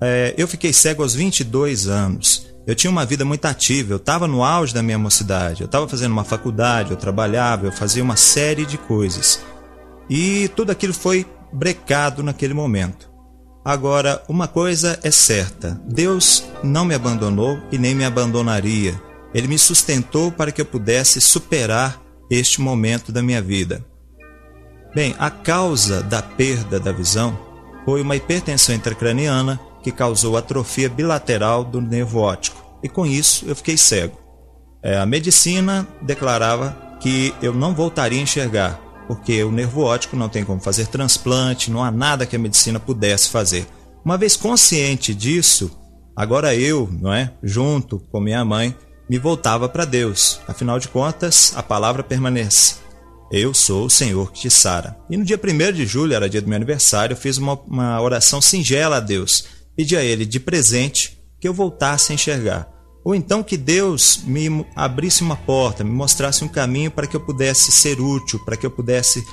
É, 0.01 0.33
eu 0.37 0.47
fiquei 0.47 0.73
cego 0.73 1.03
aos 1.03 1.13
22 1.13 1.87
anos. 1.87 2.47
Eu 2.67 2.73
tinha 2.73 2.89
uma 2.89 3.05
vida 3.05 3.23
muito 3.23 3.45
ativa, 3.45 3.93
eu 3.93 3.97
estava 3.97 4.27
no 4.27 4.43
auge 4.43 4.73
da 4.73 4.81
minha 4.81 4.97
mocidade, 4.97 5.61
eu 5.61 5.65
estava 5.65 5.87
fazendo 5.87 6.11
uma 6.11 6.23
faculdade, 6.23 6.91
eu 6.91 6.97
trabalhava, 6.97 7.67
eu 7.67 7.71
fazia 7.71 8.03
uma 8.03 8.15
série 8.15 8.65
de 8.65 8.77
coisas. 8.77 9.39
E 10.09 10.47
tudo 10.55 10.71
aquilo 10.71 10.93
foi 10.93 11.27
brecado 11.53 12.23
naquele 12.23 12.53
momento. 12.53 13.09
Agora, 13.63 14.23
uma 14.27 14.47
coisa 14.47 14.99
é 15.03 15.11
certa: 15.11 15.79
Deus 15.85 16.43
não 16.63 16.85
me 16.85 16.95
abandonou 16.95 17.59
e 17.71 17.77
nem 17.77 17.93
me 17.93 18.05
abandonaria. 18.05 18.99
Ele 19.33 19.47
me 19.47 19.59
sustentou 19.59 20.31
para 20.31 20.51
que 20.51 20.61
eu 20.61 20.65
pudesse 20.65 21.19
superar 21.21 22.01
este 22.29 22.61
momento 22.61 23.11
da 23.11 23.21
minha 23.21 23.41
vida. 23.41 23.85
Bem, 24.93 25.15
a 25.19 25.29
causa 25.29 26.01
da 26.01 26.21
perda 26.21 26.79
da 26.79 26.91
visão 26.91 27.37
foi 27.83 28.01
uma 28.01 28.15
hipertensão 28.15 28.73
intracraniana 28.73 29.59
que 29.85 29.91
causou 29.91 30.35
atrofia 30.35 30.89
bilateral 30.89 31.63
do 31.63 31.79
nervo 31.79 32.17
óptico, 32.17 32.59
e 32.81 32.89
com 32.89 33.05
isso 33.05 33.45
eu 33.47 33.55
fiquei 33.55 33.77
cego. 33.77 34.17
É, 34.81 34.97
a 34.97 35.05
medicina 35.05 35.87
declarava 36.01 36.97
que 36.99 37.35
eu 37.39 37.53
não 37.53 37.75
voltaria 37.75 38.17
a 38.17 38.23
enxergar, 38.23 38.81
porque 39.07 39.43
o 39.43 39.51
nervo 39.51 39.81
óptico 39.83 40.15
não 40.15 40.27
tem 40.27 40.43
como 40.43 40.59
fazer 40.59 40.87
transplante, 40.87 41.69
não 41.69 41.83
há 41.83 41.91
nada 41.91 42.25
que 42.25 42.35
a 42.35 42.39
medicina 42.39 42.79
pudesse 42.79 43.29
fazer. 43.29 43.67
Uma 44.03 44.17
vez 44.17 44.35
consciente 44.35 45.13
disso, 45.13 45.69
agora 46.15 46.55
eu, 46.55 46.89
não 46.91 47.13
é, 47.13 47.31
junto 47.43 47.99
com 48.11 48.19
minha 48.19 48.43
mãe, 48.43 48.75
me 49.07 49.19
voltava 49.19 49.69
para 49.69 49.85
Deus. 49.85 50.41
Afinal 50.47 50.79
de 50.79 50.87
contas, 50.87 51.53
a 51.55 51.61
palavra 51.61 52.01
permanece. 52.01 52.77
Eu 53.31 53.53
sou 53.53 53.85
o 53.85 53.89
Senhor 53.89 54.31
que 54.31 54.41
te 54.41 54.49
sara. 54.49 54.97
E 55.11 55.15
no 55.15 55.23
dia 55.23 55.39
1 55.39 55.73
de 55.73 55.85
julho, 55.85 56.15
era 56.15 56.27
dia 56.27 56.41
do 56.41 56.47
meu 56.47 56.55
aniversário, 56.55 57.13
eu 57.13 57.17
fiz 57.17 57.37
uma, 57.37 57.53
uma 57.67 58.01
oração 58.01 58.41
singela 58.41 58.97
a 58.97 58.99
Deus, 58.99 59.54
Pedi 59.75 59.95
a 59.97 60.03
ele 60.03 60.25
de 60.25 60.39
presente 60.39 61.19
que 61.39 61.47
eu 61.47 61.53
voltasse 61.53 62.11
a 62.11 62.15
enxergar. 62.15 62.67
Ou 63.03 63.13
então 63.13 63.43
que 63.43 63.55
Deus 63.55 64.21
me 64.25 64.65
abrisse 64.75 65.21
uma 65.21 65.35
porta, 65.35 65.83
me 65.83 65.91
mostrasse 65.91 66.43
um 66.43 66.47
caminho 66.47 66.89
para 66.89 67.05
que 67.05 67.15
eu 67.15 67.19
pudesse 67.19 67.71
ser 67.71 67.99
útil, 68.01 68.39
para 68.43 68.57
que 68.57 68.65
eu 68.65 68.71
pudesse 68.71 69.23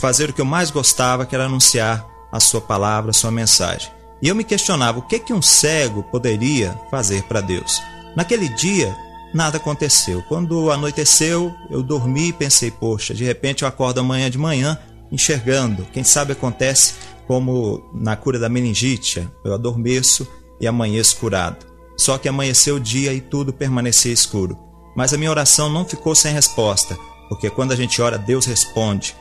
fazer 0.00 0.30
o 0.30 0.32
que 0.32 0.40
eu 0.40 0.46
mais 0.46 0.70
gostava, 0.70 1.26
que 1.26 1.34
era 1.34 1.44
anunciar 1.44 2.08
a 2.32 2.40
sua 2.40 2.60
palavra, 2.60 3.10
a 3.10 3.14
sua 3.14 3.30
mensagem. 3.30 3.90
E 4.22 4.28
eu 4.28 4.34
me 4.34 4.44
questionava 4.44 4.98
o 4.98 5.02
que 5.02 5.18
que 5.18 5.32
um 5.32 5.42
cego 5.42 6.02
poderia 6.04 6.78
fazer 6.90 7.22
para 7.24 7.40
Deus. 7.40 7.82
Naquele 8.16 8.48
dia, 8.48 8.94
nada 9.34 9.56
aconteceu. 9.56 10.22
Quando 10.28 10.70
anoiteceu, 10.70 11.54
eu 11.70 11.82
dormi 11.82 12.28
e 12.28 12.32
pensei, 12.32 12.70
poxa, 12.70 13.14
de 13.14 13.24
repente 13.24 13.62
eu 13.62 13.68
acordo 13.68 14.00
amanhã 14.00 14.30
de 14.30 14.38
manhã 14.38 14.78
enxergando. 15.10 15.86
Quem 15.92 16.04
sabe 16.04 16.32
acontece 16.32 16.94
como 17.30 17.88
na 17.94 18.16
cura 18.16 18.40
da 18.40 18.48
meningite, 18.48 19.30
eu 19.44 19.54
adormeço 19.54 20.26
e 20.60 20.66
amanheço 20.66 21.16
curado. 21.18 21.64
Só 21.96 22.18
que 22.18 22.28
amanheceu 22.28 22.74
o 22.74 22.80
dia 22.80 23.12
e 23.12 23.20
tudo 23.20 23.52
permanecia 23.52 24.12
escuro. 24.12 24.58
Mas 24.96 25.14
a 25.14 25.16
minha 25.16 25.30
oração 25.30 25.70
não 25.70 25.84
ficou 25.84 26.12
sem 26.12 26.32
resposta, 26.34 26.98
porque 27.28 27.48
quando 27.48 27.70
a 27.70 27.76
gente 27.76 28.02
ora, 28.02 28.18
Deus 28.18 28.46
responde. 28.46 29.14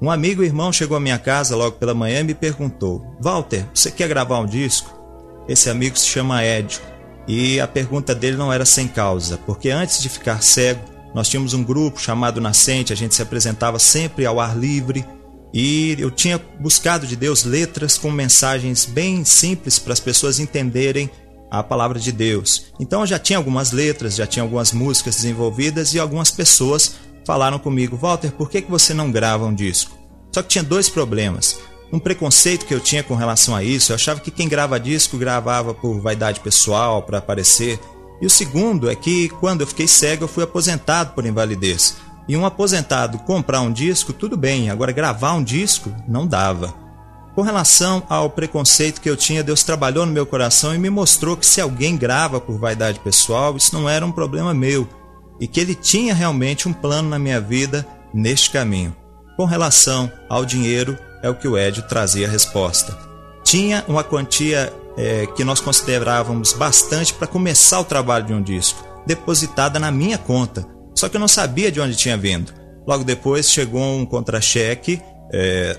Um 0.00 0.10
amigo 0.10 0.42
e 0.42 0.46
irmão 0.46 0.72
chegou 0.72 0.96
à 0.96 1.00
minha 1.00 1.18
casa 1.18 1.54
logo 1.54 1.72
pela 1.72 1.92
manhã 1.92 2.20
e 2.20 2.24
me 2.24 2.34
perguntou: 2.34 3.04
Walter, 3.20 3.66
você 3.74 3.90
quer 3.90 4.08
gravar 4.08 4.38
um 4.38 4.46
disco? 4.46 4.98
Esse 5.46 5.68
amigo 5.68 5.98
se 5.98 6.06
chama 6.06 6.42
Edio. 6.42 6.80
E 7.28 7.60
a 7.60 7.68
pergunta 7.68 8.14
dele 8.14 8.38
não 8.38 8.50
era 8.50 8.64
sem 8.64 8.88
causa, 8.88 9.36
porque 9.36 9.68
antes 9.68 10.00
de 10.00 10.08
ficar 10.08 10.42
cego, 10.42 10.80
nós 11.14 11.28
tínhamos 11.28 11.52
um 11.52 11.62
grupo 11.62 12.00
chamado 12.00 12.40
Nascente, 12.40 12.90
a 12.90 12.96
gente 12.96 13.14
se 13.14 13.20
apresentava 13.20 13.78
sempre 13.78 14.24
ao 14.24 14.40
ar 14.40 14.56
livre 14.56 15.04
e 15.52 15.96
eu 15.98 16.10
tinha 16.10 16.40
buscado 16.60 17.06
de 17.06 17.16
Deus 17.16 17.44
letras 17.44 17.98
com 17.98 18.10
mensagens 18.10 18.84
bem 18.84 19.24
simples 19.24 19.78
para 19.78 19.92
as 19.92 20.00
pessoas 20.00 20.38
entenderem 20.38 21.10
a 21.50 21.62
palavra 21.62 21.98
de 21.98 22.12
Deus. 22.12 22.66
Então 22.78 23.00
eu 23.00 23.06
já 23.06 23.18
tinha 23.18 23.36
algumas 23.36 23.72
letras, 23.72 24.14
já 24.14 24.26
tinha 24.26 24.42
algumas 24.42 24.72
músicas 24.72 25.16
desenvolvidas 25.16 25.92
e 25.92 25.98
algumas 25.98 26.30
pessoas 26.30 26.94
falaram 27.26 27.58
comigo: 27.58 27.96
Walter, 27.96 28.30
por 28.32 28.48
que, 28.48 28.62
que 28.62 28.70
você 28.70 28.94
não 28.94 29.10
grava 29.10 29.46
um 29.46 29.54
disco? 29.54 29.98
Só 30.32 30.42
que 30.42 30.48
tinha 30.48 30.64
dois 30.64 30.88
problemas. 30.88 31.58
Um 31.92 31.98
preconceito 31.98 32.66
que 32.66 32.74
eu 32.74 32.78
tinha 32.78 33.02
com 33.02 33.16
relação 33.16 33.54
a 33.56 33.64
isso, 33.64 33.90
eu 33.90 33.96
achava 33.96 34.20
que 34.20 34.30
quem 34.30 34.48
grava 34.48 34.78
disco 34.78 35.18
gravava 35.18 35.74
por 35.74 36.00
vaidade 36.00 36.38
pessoal, 36.38 37.02
para 37.02 37.18
aparecer. 37.18 37.80
E 38.20 38.26
o 38.26 38.30
segundo 38.30 38.88
é 38.88 38.94
que 38.94 39.28
quando 39.40 39.62
eu 39.62 39.66
fiquei 39.66 39.88
cego, 39.88 40.24
eu 40.24 40.28
fui 40.28 40.44
aposentado 40.44 41.14
por 41.14 41.26
invalidez. 41.26 41.96
E 42.28 42.36
um 42.36 42.46
aposentado 42.46 43.18
comprar 43.18 43.60
um 43.60 43.72
disco, 43.72 44.12
tudo 44.12 44.36
bem, 44.36 44.70
agora 44.70 44.92
gravar 44.92 45.34
um 45.34 45.42
disco 45.42 45.92
não 46.06 46.26
dava. 46.26 46.74
Com 47.34 47.42
relação 47.42 48.02
ao 48.08 48.28
preconceito 48.28 49.00
que 49.00 49.08
eu 49.08 49.16
tinha, 49.16 49.42
Deus 49.42 49.62
trabalhou 49.62 50.04
no 50.04 50.12
meu 50.12 50.26
coração 50.26 50.74
e 50.74 50.78
me 50.78 50.90
mostrou 50.90 51.36
que 51.36 51.46
se 51.46 51.60
alguém 51.60 51.96
grava 51.96 52.40
por 52.40 52.58
vaidade 52.58 53.00
pessoal, 53.00 53.56
isso 53.56 53.74
não 53.74 53.88
era 53.88 54.04
um 54.04 54.12
problema 54.12 54.52
meu 54.52 54.86
e 55.40 55.46
que 55.46 55.58
Ele 55.58 55.74
tinha 55.74 56.14
realmente 56.14 56.68
um 56.68 56.72
plano 56.72 57.08
na 57.08 57.18
minha 57.18 57.40
vida 57.40 57.86
neste 58.12 58.50
caminho. 58.50 58.94
Com 59.36 59.46
relação 59.46 60.12
ao 60.28 60.44
dinheiro, 60.44 60.98
é 61.22 61.30
o 61.30 61.34
que 61.34 61.48
o 61.48 61.56
Edio 61.56 61.82
trazia 61.84 62.26
a 62.26 62.30
resposta. 62.30 62.96
Tinha 63.42 63.84
uma 63.88 64.04
quantia 64.04 64.72
é, 64.96 65.26
que 65.26 65.44
nós 65.44 65.60
considerávamos 65.60 66.52
bastante 66.52 67.14
para 67.14 67.26
começar 67.26 67.80
o 67.80 67.84
trabalho 67.84 68.26
de 68.26 68.34
um 68.34 68.42
disco, 68.42 68.84
depositada 69.06 69.78
na 69.78 69.90
minha 69.90 70.18
conta, 70.18 70.66
só 71.00 71.08
que 71.08 71.16
eu 71.16 71.20
não 71.20 71.28
sabia 71.28 71.72
de 71.72 71.80
onde 71.80 71.96
tinha 71.96 72.16
vindo. 72.16 72.52
Logo 72.86 73.04
depois 73.04 73.50
chegou 73.50 73.80
um 73.80 74.04
contra-cheque 74.04 75.00
é, 75.32 75.76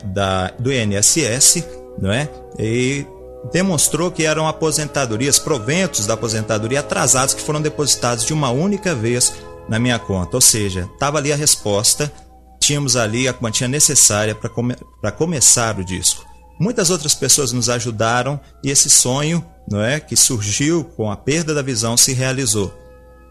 do 0.57 0.73
INSS, 0.73 1.63
não 2.01 2.11
é? 2.11 2.27
E 2.57 3.05
demonstrou 3.51 4.11
que 4.11 4.25
eram 4.25 4.47
aposentadorias, 4.47 5.37
proventos 5.37 6.07
da 6.07 6.15
aposentadoria 6.15 6.79
atrasados 6.79 7.35
que 7.35 7.41
foram 7.41 7.61
depositados 7.61 8.25
de 8.25 8.33
uma 8.33 8.49
única 8.49 8.95
vez 8.95 9.33
na 9.69 9.77
minha 9.77 9.99
conta. 9.99 10.37
Ou 10.37 10.41
seja, 10.41 10.89
estava 10.91 11.19
ali 11.19 11.31
a 11.31 11.35
resposta, 11.35 12.11
tínhamos 12.59 12.95
ali 12.95 13.27
a 13.27 13.33
quantia 13.33 13.67
necessária 13.67 14.33
para 14.33 14.49
come, 14.49 14.75
começar 15.17 15.79
o 15.79 15.85
disco. 15.85 16.25
Muitas 16.59 16.89
outras 16.89 17.13
pessoas 17.13 17.51
nos 17.51 17.69
ajudaram 17.69 18.39
e 18.63 18.71
esse 18.71 18.89
sonho, 18.89 19.45
não 19.69 19.83
é, 19.83 19.99
que 19.99 20.15
surgiu 20.15 20.83
com 20.83 21.11
a 21.11 21.15
perda 21.15 21.53
da 21.53 21.61
visão 21.61 21.95
se 21.95 22.11
realizou. 22.11 22.80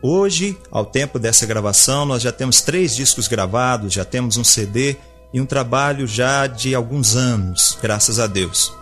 Hoje, 0.03 0.57
ao 0.71 0.87
tempo 0.87 1.19
dessa 1.19 1.45
gravação, 1.45 2.07
nós 2.07 2.23
já 2.23 2.33
temos 2.33 2.63
três 2.63 2.97
discos 2.97 3.29
gravados, 3.29 3.93
já 3.93 4.05
temos 4.05 4.39
um 4.39 4.45
CD 4.45 4.97
e 5.33 5.41
um 5.41 5.45
trabalho 5.45 6.07
já 6.07 6.47
de 6.47 6.75
alguns 6.75 7.17
anos, 7.17 7.77
graças 7.83 8.19
a 8.19 8.27
Deus. 8.27 8.73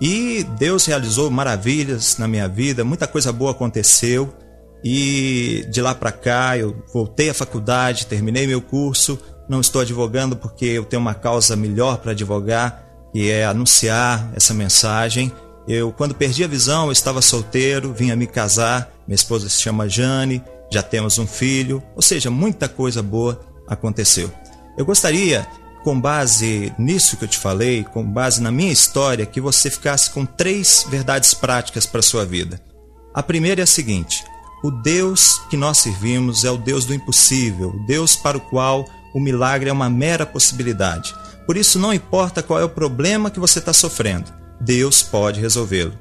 E 0.00 0.44
Deus 0.58 0.86
realizou 0.86 1.28
maravilhas 1.28 2.16
na 2.18 2.28
minha 2.28 2.48
vida, 2.48 2.84
muita 2.84 3.06
coisa 3.06 3.32
boa 3.32 3.50
aconteceu. 3.50 4.32
E 4.82 5.66
de 5.68 5.82
lá 5.82 5.94
para 5.94 6.12
cá 6.12 6.56
eu 6.56 6.82
voltei 6.94 7.28
à 7.28 7.34
faculdade, 7.34 8.06
terminei 8.06 8.46
meu 8.46 8.62
curso. 8.62 9.18
Não 9.48 9.60
estou 9.60 9.82
advogando 9.82 10.36
porque 10.36 10.64
eu 10.64 10.84
tenho 10.84 11.02
uma 11.02 11.12
causa 11.12 11.54
melhor 11.56 11.98
para 11.98 12.12
advogar, 12.12 12.82
que 13.12 13.28
é 13.28 13.44
anunciar 13.44 14.30
essa 14.34 14.54
mensagem. 14.54 15.30
Eu, 15.68 15.92
quando 15.92 16.14
perdi 16.14 16.44
a 16.44 16.48
visão, 16.48 16.86
eu 16.86 16.92
estava 16.92 17.20
solteiro, 17.20 17.92
vinha 17.92 18.16
me 18.16 18.26
casar. 18.26 18.90
Minha 19.06 19.16
esposa 19.16 19.48
se 19.50 19.60
chama 19.60 19.88
Jane 19.88 20.42
já 20.70 20.82
temos 20.82 21.18
um 21.18 21.26
filho, 21.26 21.82
ou 21.96 22.02
seja, 22.02 22.30
muita 22.30 22.68
coisa 22.68 23.02
boa 23.02 23.40
aconteceu. 23.66 24.30
Eu 24.78 24.84
gostaria, 24.84 25.46
com 25.82 26.00
base 26.00 26.72
nisso 26.78 27.16
que 27.16 27.24
eu 27.24 27.28
te 27.28 27.38
falei, 27.38 27.84
com 27.84 28.04
base 28.04 28.40
na 28.40 28.50
minha 28.50 28.72
história, 28.72 29.26
que 29.26 29.40
você 29.40 29.70
ficasse 29.70 30.10
com 30.10 30.24
três 30.24 30.86
verdades 30.88 31.34
práticas 31.34 31.86
para 31.86 32.00
a 32.00 32.02
sua 32.02 32.24
vida. 32.24 32.60
A 33.14 33.22
primeira 33.22 33.62
é 33.62 33.64
a 33.64 33.66
seguinte: 33.66 34.24
o 34.62 34.70
Deus 34.70 35.40
que 35.50 35.56
nós 35.56 35.78
servimos 35.78 36.44
é 36.44 36.50
o 36.50 36.58
Deus 36.58 36.84
do 36.84 36.94
impossível, 36.94 37.70
o 37.70 37.86
Deus 37.86 38.14
para 38.14 38.38
o 38.38 38.40
qual 38.40 38.84
o 39.14 39.20
milagre 39.20 39.70
é 39.70 39.72
uma 39.72 39.90
mera 39.90 40.24
possibilidade. 40.24 41.14
Por 41.46 41.56
isso, 41.56 41.78
não 41.78 41.92
importa 41.92 42.42
qual 42.42 42.60
é 42.60 42.64
o 42.64 42.68
problema 42.68 43.30
que 43.30 43.40
você 43.40 43.58
está 43.58 43.72
sofrendo, 43.72 44.32
Deus 44.60 45.02
pode 45.02 45.40
resolvê-lo. 45.40 45.98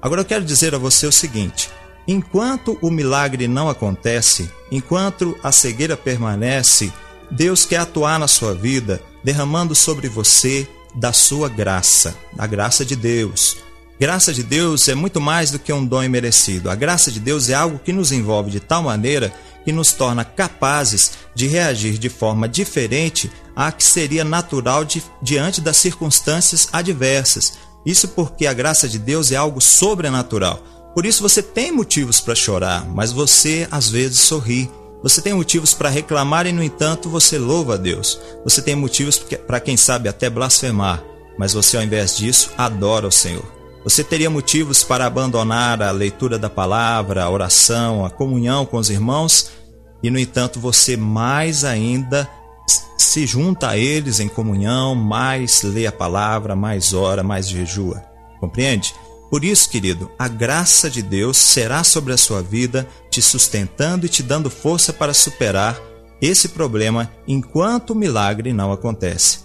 Agora, 0.00 0.20
eu 0.20 0.24
quero 0.24 0.44
dizer 0.44 0.74
a 0.74 0.78
você 0.78 1.06
o 1.06 1.12
seguinte: 1.12 1.70
Enquanto 2.06 2.76
o 2.80 2.90
milagre 2.90 3.46
não 3.46 3.68
acontece, 3.68 4.50
enquanto 4.70 5.36
a 5.42 5.52
cegueira 5.52 5.96
permanece, 5.96 6.92
Deus 7.30 7.64
quer 7.64 7.78
atuar 7.78 8.18
na 8.18 8.28
sua 8.28 8.54
vida, 8.54 9.00
derramando 9.22 9.74
sobre 9.74 10.08
você 10.08 10.68
da 10.94 11.12
sua 11.12 11.48
graça, 11.48 12.14
a 12.36 12.46
graça 12.46 12.84
de 12.84 12.96
Deus. 12.96 13.56
Graça 13.98 14.32
de 14.32 14.42
Deus 14.42 14.88
é 14.88 14.94
muito 14.94 15.20
mais 15.20 15.50
do 15.50 15.58
que 15.58 15.72
um 15.72 15.86
dom 15.86 16.02
imerecido. 16.02 16.68
A 16.68 16.74
graça 16.74 17.10
de 17.10 17.20
Deus 17.20 17.48
é 17.48 17.54
algo 17.54 17.78
que 17.78 17.92
nos 17.92 18.10
envolve 18.10 18.50
de 18.50 18.58
tal 18.58 18.82
maneira 18.82 19.32
que 19.64 19.72
nos 19.72 19.92
torna 19.92 20.24
capazes 20.24 21.12
de 21.34 21.46
reagir 21.46 21.98
de 21.98 22.08
forma 22.08 22.48
diferente 22.48 23.30
à 23.54 23.70
que 23.70 23.84
seria 23.84 24.24
natural 24.24 24.84
de, 24.84 25.02
diante 25.22 25.60
das 25.60 25.76
circunstâncias 25.76 26.68
adversas. 26.72 27.54
Isso 27.86 28.08
porque 28.08 28.46
a 28.46 28.52
graça 28.52 28.88
de 28.88 28.98
Deus 28.98 29.30
é 29.30 29.36
algo 29.36 29.60
sobrenatural. 29.60 30.62
Por 30.94 31.06
isso 31.06 31.22
você 31.22 31.42
tem 31.42 31.72
motivos 31.72 32.20
para 32.20 32.34
chorar, 32.34 32.86
mas 32.86 33.12
você 33.12 33.66
às 33.70 33.88
vezes 33.88 34.20
sorri. 34.20 34.70
Você 35.02 35.20
tem 35.20 35.32
motivos 35.32 35.74
para 35.74 35.88
reclamar 35.88 36.46
e, 36.46 36.52
no 36.52 36.62
entanto, 36.62 37.08
você 37.08 37.36
louva 37.36 37.74
a 37.74 37.76
Deus. 37.76 38.20
Você 38.44 38.62
tem 38.62 38.76
motivos 38.76 39.18
para, 39.18 39.58
quem 39.58 39.76
sabe, 39.76 40.08
até 40.08 40.30
blasfemar. 40.30 41.02
mas 41.38 41.54
você, 41.54 41.76
ao 41.76 41.82
invés 41.82 42.16
disso, 42.16 42.52
adora 42.56 43.08
o 43.08 43.12
Senhor. 43.12 43.44
Você 43.82 44.04
teria 44.04 44.30
motivos 44.30 44.84
para 44.84 45.06
abandonar 45.06 45.82
a 45.82 45.90
leitura 45.90 46.38
da 46.38 46.48
palavra, 46.48 47.24
a 47.24 47.30
oração, 47.30 48.04
a 48.04 48.10
comunhão 48.10 48.64
com 48.64 48.76
os 48.76 48.90
irmãos, 48.90 49.50
e 50.02 50.10
no 50.10 50.18
entanto 50.18 50.60
você 50.60 50.96
mais 50.96 51.64
ainda 51.64 52.28
se 52.96 53.26
junta 53.26 53.70
a 53.70 53.76
eles 53.76 54.20
em 54.20 54.28
comunhão, 54.28 54.94
mais 54.94 55.62
lê 55.62 55.86
a 55.86 55.92
palavra, 55.92 56.54
mais 56.54 56.94
ora, 56.94 57.22
mais 57.24 57.48
jejua. 57.48 58.02
Compreende? 58.38 58.94
Por 59.32 59.46
isso, 59.46 59.70
querido, 59.70 60.10
a 60.18 60.28
graça 60.28 60.90
de 60.90 61.00
Deus 61.00 61.38
será 61.38 61.82
sobre 61.82 62.12
a 62.12 62.18
sua 62.18 62.42
vida, 62.42 62.86
te 63.10 63.22
sustentando 63.22 64.04
e 64.04 64.08
te 64.10 64.22
dando 64.22 64.50
força 64.50 64.92
para 64.92 65.14
superar 65.14 65.80
esse 66.20 66.50
problema 66.50 67.10
enquanto 67.26 67.90
o 67.90 67.96
milagre 67.96 68.52
não 68.52 68.70
acontece. 68.70 69.38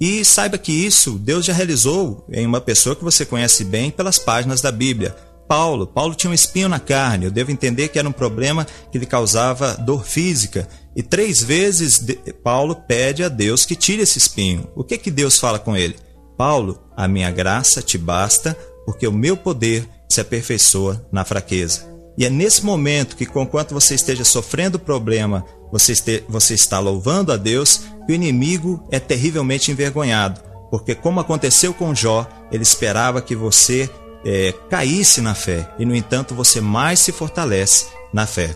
E 0.00 0.24
saiba 0.24 0.56
que 0.56 0.72
isso 0.72 1.18
Deus 1.18 1.44
já 1.44 1.52
realizou 1.52 2.26
em 2.32 2.46
uma 2.46 2.62
pessoa 2.62 2.96
que 2.96 3.04
você 3.04 3.26
conhece 3.26 3.62
bem 3.62 3.90
pelas 3.90 4.18
páginas 4.18 4.62
da 4.62 4.72
Bíblia. 4.72 5.14
Paulo. 5.46 5.86
Paulo 5.86 6.14
tinha 6.14 6.30
um 6.30 6.34
espinho 6.34 6.70
na 6.70 6.80
carne. 6.80 7.26
Eu 7.26 7.30
devo 7.30 7.50
entender 7.50 7.88
que 7.88 7.98
era 7.98 8.08
um 8.08 8.12
problema 8.12 8.66
que 8.90 8.98
lhe 8.98 9.04
causava 9.04 9.74
dor 9.74 10.06
física. 10.06 10.66
E 10.96 11.02
três 11.02 11.42
vezes 11.42 12.02
Paulo 12.42 12.74
pede 12.74 13.22
a 13.22 13.28
Deus 13.28 13.66
que 13.66 13.76
tire 13.76 14.00
esse 14.00 14.16
espinho. 14.16 14.66
O 14.74 14.82
que 14.82 14.96
que 14.96 15.10
Deus 15.10 15.38
fala 15.38 15.58
com 15.58 15.76
ele? 15.76 15.96
Paulo, 16.38 16.80
a 16.96 17.06
minha 17.06 17.30
graça 17.30 17.82
te 17.82 17.98
basta, 17.98 18.56
porque 18.84 19.06
o 19.06 19.12
meu 19.12 19.36
poder 19.36 19.88
se 20.08 20.20
aperfeiçoa 20.20 21.06
na 21.12 21.24
fraqueza. 21.24 21.88
E 22.18 22.26
é 22.26 22.30
nesse 22.30 22.64
momento 22.64 23.16
que, 23.16 23.24
conquanto 23.24 23.72
você 23.72 23.94
esteja 23.94 24.24
sofrendo 24.24 24.78
problema, 24.78 25.44
você, 25.72 25.92
este, 25.92 26.24
você 26.28 26.54
está 26.54 26.78
louvando 26.78 27.32
a 27.32 27.36
Deus, 27.36 27.82
que 28.06 28.12
o 28.12 28.14
inimigo 28.14 28.86
é 28.90 28.98
terrivelmente 28.98 29.70
envergonhado. 29.70 30.40
Porque, 30.70 30.94
como 30.94 31.20
aconteceu 31.20 31.72
com 31.72 31.94
Jó, 31.94 32.26
ele 32.52 32.62
esperava 32.62 33.22
que 33.22 33.34
você 33.34 33.88
é, 34.24 34.52
caísse 34.68 35.20
na 35.20 35.34
fé, 35.34 35.68
e 35.78 35.84
no 35.84 35.94
entanto 35.94 36.34
você 36.34 36.60
mais 36.60 37.00
se 37.00 37.12
fortalece 37.12 37.86
na 38.12 38.26
fé. 38.26 38.54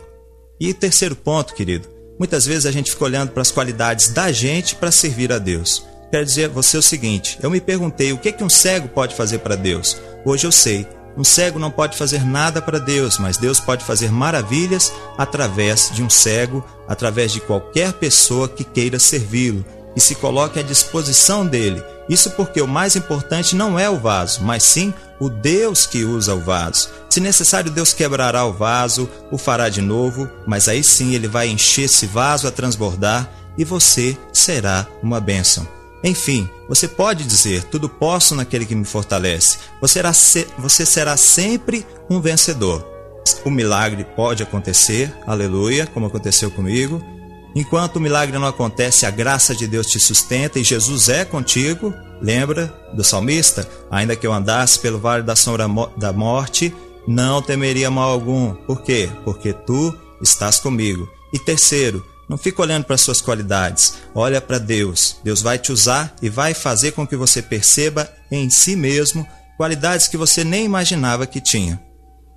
E 0.61 0.73
terceiro 0.75 1.17
ponto, 1.17 1.55
querido, 1.55 1.89
muitas 2.19 2.45
vezes 2.45 2.67
a 2.67 2.73
gente 2.73 2.91
fica 2.91 3.05
olhando 3.05 3.31
para 3.31 3.43
as 3.43 3.51
qualidades 3.51 4.09
da 4.09 4.31
gente 4.31 4.77
para 4.77 4.93
servir 4.93 5.33
a 5.33 5.39
Deus. 5.39 5.85
Quero 6.11 6.25
dizer 6.25 6.45
a 6.45 6.53
você 6.53 6.77
o 6.77 6.83
seguinte: 6.83 7.39
eu 7.43 7.51
me 7.51 7.61
perguntei 7.61 8.13
o 8.13 8.19
que, 8.19 8.31
que 8.31 8.45
um 8.45 8.49
cego 8.49 8.89
pode 8.89 9.15
fazer 9.15 9.39
para 9.39 9.57
Deus. 9.57 9.97
Hoje 10.25 10.47
eu 10.47 10.53
sei. 10.53 10.87
Um 11.17 11.23
cego 11.23 11.59
não 11.59 11.71
pode 11.71 11.97
fazer 11.97 12.25
nada 12.25 12.61
para 12.61 12.81
Deus, 12.81 13.19
mas 13.19 13.37
Deus 13.37 13.61
pode 13.61 13.85
fazer 13.85 14.11
maravilhas 14.11 14.93
através 15.17 15.91
de 15.93 16.03
um 16.03 16.11
cego, 16.11 16.65
através 16.89 17.31
de 17.31 17.41
qualquer 17.41 17.93
pessoa 17.93 18.49
que 18.49 18.65
queira 18.65 18.99
servi-lo 18.99 19.65
e 19.95 20.01
se 20.01 20.17
coloque 20.17 20.59
à 20.59 20.63
disposição 20.63 21.47
dele 21.47 21.81
isso 22.09 22.31
porque 22.31 22.61
o 22.61 22.69
mais 22.69 22.97
importante 22.97 23.57
não 23.57 23.79
é 23.79 23.89
o 23.89 23.99
vaso, 23.99 24.43
mas 24.43 24.63
sim 24.63 24.93
o 25.19 25.29
Deus 25.31 25.87
que 25.87 26.05
usa 26.05 26.35
o 26.35 26.41
vaso. 26.41 26.91
Se 27.09 27.21
necessário, 27.21 27.71
Deus 27.71 27.95
quebrará 27.95 28.45
o 28.45 28.53
vaso, 28.53 29.09
o 29.31 29.39
fará 29.39 29.69
de 29.69 29.81
novo, 29.81 30.29
mas 30.47 30.69
aí 30.69 30.83
sim 30.83 31.15
ele 31.15 31.29
vai 31.29 31.49
encher 31.49 31.85
esse 31.85 32.07
vaso 32.07 32.47
a 32.47 32.51
transbordar 32.51 33.29
e 33.57 33.65
você 33.65 34.17
será 34.33 34.87
uma 35.03 35.21
bênção. 35.21 35.67
Enfim, 36.05 36.49
você 36.69 36.87
pode 36.87 37.25
dizer: 37.25 37.65
Tudo 37.65 37.89
posso 37.89 38.35
naquele 38.37 38.67
que 38.67 38.75
me 38.75 38.85
fortalece. 38.85 39.59
Você 39.81 39.95
será, 39.95 40.13
você 40.59 40.87
será 40.87 41.17
sempre 41.17 41.85
um 42.09 42.21
vencedor. 42.21 42.87
O 43.45 43.51
milagre 43.51 44.05
pode 44.05 44.43
acontecer, 44.43 45.13
aleluia, 45.27 45.87
como 45.87 46.07
aconteceu 46.07 46.51
comigo 46.51 47.03
Enquanto 47.55 47.97
o 47.97 48.01
milagre 48.01 48.37
não 48.37 48.49
acontece, 48.49 49.07
a 49.07 49.11
graça 49.11 49.55
de 49.55 49.69
Deus 49.69 49.87
te 49.87 50.01
sustenta 50.01 50.59
e 50.59 50.65
Jesus 50.65 51.09
é 51.09 51.25
contigo. 51.25 51.95
Lembra 52.21 52.67
do 52.93 53.05
salmista? 53.05 53.69
Ainda 53.91 54.17
que 54.17 54.27
eu 54.27 54.33
andasse 54.33 54.79
pelo 54.81 54.99
vale 54.99 55.23
da 55.23 55.37
sombra 55.37 55.67
da 55.97 56.13
morte, 56.13 56.75
não 57.07 57.41
temeria 57.41 57.91
mal 57.91 58.11
algum. 58.11 58.55
Por 58.55 58.83
quê? 58.83 59.09
Porque 59.25 59.53
tu 59.53 59.95
estás 60.21 60.59
comigo. 60.59 61.09
E 61.33 61.39
terceiro, 61.39 62.05
não 62.29 62.39
fica 62.39 62.63
olhando 62.63 62.85
para 62.85 62.97
suas 62.97 63.21
qualidades. 63.21 63.99
Olha 64.15 64.41
para 64.41 64.59
Deus. 64.59 65.17
Deus 65.23 65.43
vai 65.43 65.59
te 65.59 65.73
usar 65.73 66.15
e 66.23 66.29
vai 66.29 66.55
fazer 66.55 66.93
com 66.93 67.07
que 67.07 67.17
você 67.17 67.43
perceba 67.43 68.11
em 68.31 68.49
si 68.51 68.75
mesmo 68.77 69.27
qualidades 69.57 70.09
que 70.09 70.17
você 70.17 70.43
nem 70.43 70.65
imaginava 70.65 71.27
que 71.27 71.41
tinha. 71.41 71.81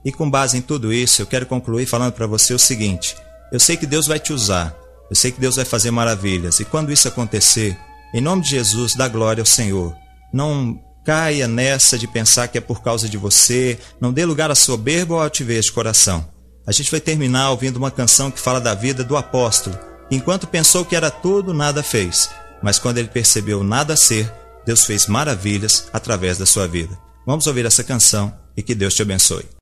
E 0.03 0.11
com 0.11 0.29
base 0.29 0.57
em 0.57 0.61
tudo 0.61 0.93
isso, 0.93 1.21
eu 1.21 1.25
quero 1.25 1.45
concluir 1.45 1.85
falando 1.85 2.13
para 2.13 2.27
você 2.27 2.53
o 2.53 2.59
seguinte: 2.59 3.15
eu 3.51 3.59
sei 3.59 3.77
que 3.77 3.85
Deus 3.85 4.07
vai 4.07 4.19
te 4.19 4.33
usar. 4.33 4.75
Eu 5.09 5.15
sei 5.15 5.31
que 5.31 5.39
Deus 5.39 5.55
vai 5.55 5.65
fazer 5.65 5.89
maravilhas. 5.89 6.59
E 6.59 6.65
quando 6.65 6.91
isso 6.91 7.07
acontecer, 7.07 7.77
em 8.13 8.21
nome 8.21 8.41
de 8.41 8.49
Jesus, 8.49 8.93
dá 8.93 9.07
glória 9.07 9.41
ao 9.41 9.45
Senhor. 9.45 9.95
Não 10.33 10.79
caia 11.05 11.47
nessa 11.47 11.97
de 11.97 12.05
pensar 12.07 12.49
que 12.49 12.57
é 12.57 12.61
por 12.61 12.81
causa 12.81 13.07
de 13.07 13.17
você. 13.17 13.79
Não 14.01 14.11
dê 14.11 14.25
lugar 14.25 14.51
à 14.51 14.55
soberba 14.55 15.15
ou 15.15 15.21
altivez 15.21 15.65
de 15.65 15.71
coração. 15.71 16.27
A 16.67 16.71
gente 16.73 16.91
vai 16.91 16.99
terminar 16.99 17.49
ouvindo 17.51 17.77
uma 17.77 17.89
canção 17.89 18.29
que 18.29 18.41
fala 18.41 18.59
da 18.59 18.75
vida 18.75 19.01
do 19.01 19.15
apóstolo. 19.15 19.79
Enquanto 20.11 20.45
pensou 20.45 20.83
que 20.83 20.97
era 20.97 21.09
tudo, 21.09 21.53
nada 21.53 21.81
fez. 21.81 22.29
Mas 22.61 22.77
quando 22.77 22.97
ele 22.97 23.07
percebeu 23.07 23.63
nada 23.63 23.95
ser, 23.95 24.29
Deus 24.65 24.83
fez 24.83 25.07
maravilhas 25.07 25.87
através 25.93 26.37
da 26.37 26.45
sua 26.45 26.67
vida. 26.67 26.99
Vamos 27.25 27.47
ouvir 27.47 27.65
essa 27.65 27.85
canção 27.85 28.37
e 28.55 28.61
que 28.61 28.75
Deus 28.75 28.93
te 28.93 29.01
abençoe. 29.01 29.56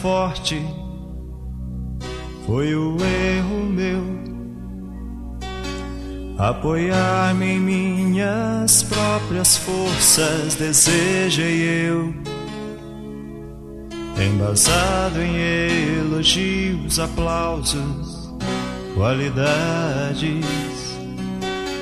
Forte 0.00 0.62
foi 2.46 2.74
o 2.74 2.96
erro 2.96 3.64
meu. 3.66 4.02
Apoiar-me 6.38 7.46
em 7.46 7.60
minhas 7.60 8.82
próprias 8.82 9.58
forças, 9.58 10.54
desejei 10.54 11.88
eu. 11.88 12.14
Embasado 14.18 15.20
em 15.20 15.36
elogios, 15.98 16.98
aplausos, 16.98 18.32
qualidades, 18.94 20.46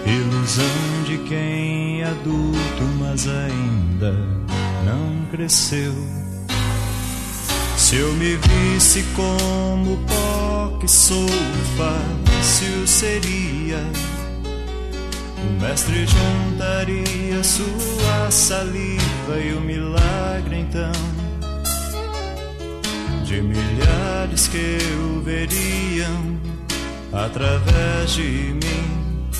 ilusão 0.05 1.05
de 1.07 1.19
quem 1.29 2.03
é 2.03 2.07
adulto, 2.07 2.83
mas 2.99 3.29
ainda 3.29 4.13
não 4.85 5.27
cresceu. 5.31 6.28
Se 7.89 7.97
eu 7.97 8.13
me 8.13 8.37
visse 8.37 9.03
como 9.17 9.97
pó 10.07 10.77
que 10.79 10.87
sou, 10.87 11.27
fácil 11.79 12.87
seria. 12.87 13.83
O 15.39 15.63
mestre 15.63 16.07
juntaria 16.07 17.43
sua 17.43 18.31
saliva 18.31 19.39
e 19.43 19.55
o 19.55 19.63
milagre 19.63 20.59
então 20.59 20.93
de 23.25 23.41
milhares 23.41 24.49
que 24.49 24.77
o 25.01 25.23
veriam 25.23 26.39
através 27.11 28.11
de 28.11 28.53
mim 28.53 29.31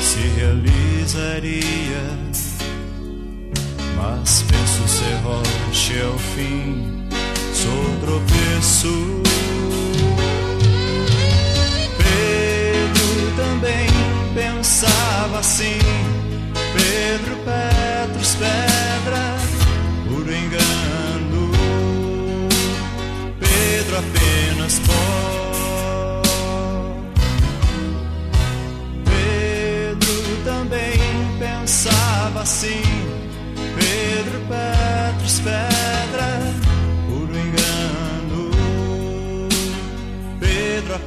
se 0.00 0.20
realizaria 0.38 1.64
mas 4.04 4.42
penso 4.42 4.86
ser 4.86 5.14
rocha 5.22 6.06
ao 6.06 6.18
fim, 6.18 7.08
sou 7.54 8.00
tropeço. 8.00 9.23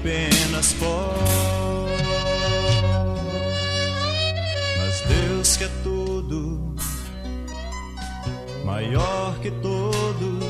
Apenas 0.07 0.73
pó. 0.73 1.13
Mas 4.77 5.01
Deus 5.01 5.57
que 5.57 5.65
é 5.65 5.69
tudo, 5.83 6.75
maior 8.63 9.37
que 9.39 9.51
todos. 9.51 10.47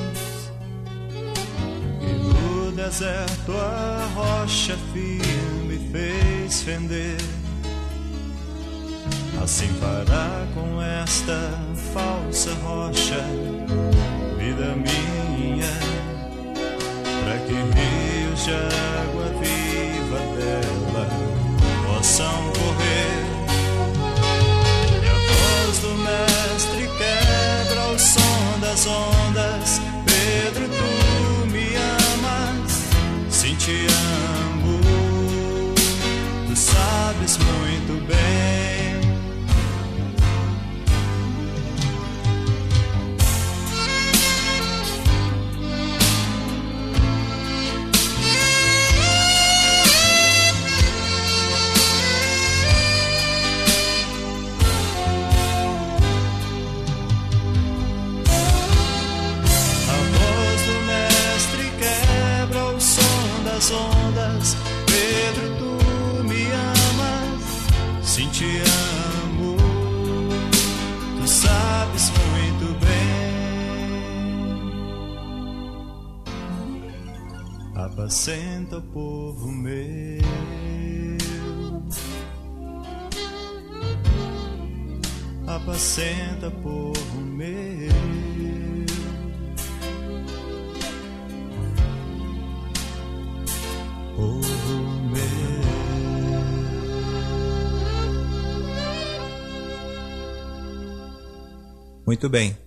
E 2.02 2.06
no 2.06 2.72
deserto 2.72 3.52
a 3.54 4.08
rocha 4.14 4.78
firme 4.94 5.90
fez 5.92 6.62
fender 6.62 7.18
Assim 9.42 9.68
fará 9.80 10.48
com 10.54 10.82
esta 10.82 11.52
falsa 11.94 12.54
rocha, 12.64 13.24
vida 14.38 14.76
minha, 14.76 15.97
para 17.28 17.40
que 17.40 17.52
rios 17.52 18.46
de 18.46 18.54
água 18.54 19.26
viva 19.42 20.20
dela 20.38 21.10
possam 21.86 22.54
correr. 22.54 23.26
E 25.04 25.08
a 25.10 25.18
voz 25.68 25.80
do 25.80 25.94
Mestre 25.98 26.90
quebra 26.98 27.88
o 27.90 28.00
som 28.00 28.60
das 28.62 28.86
ondas. 28.88 29.27
Apacenta, 85.68 86.50
povo 86.50 87.20
meu. 87.20 87.46
meu. 94.18 95.28
Muito 102.06 102.30
bem. 102.30 102.58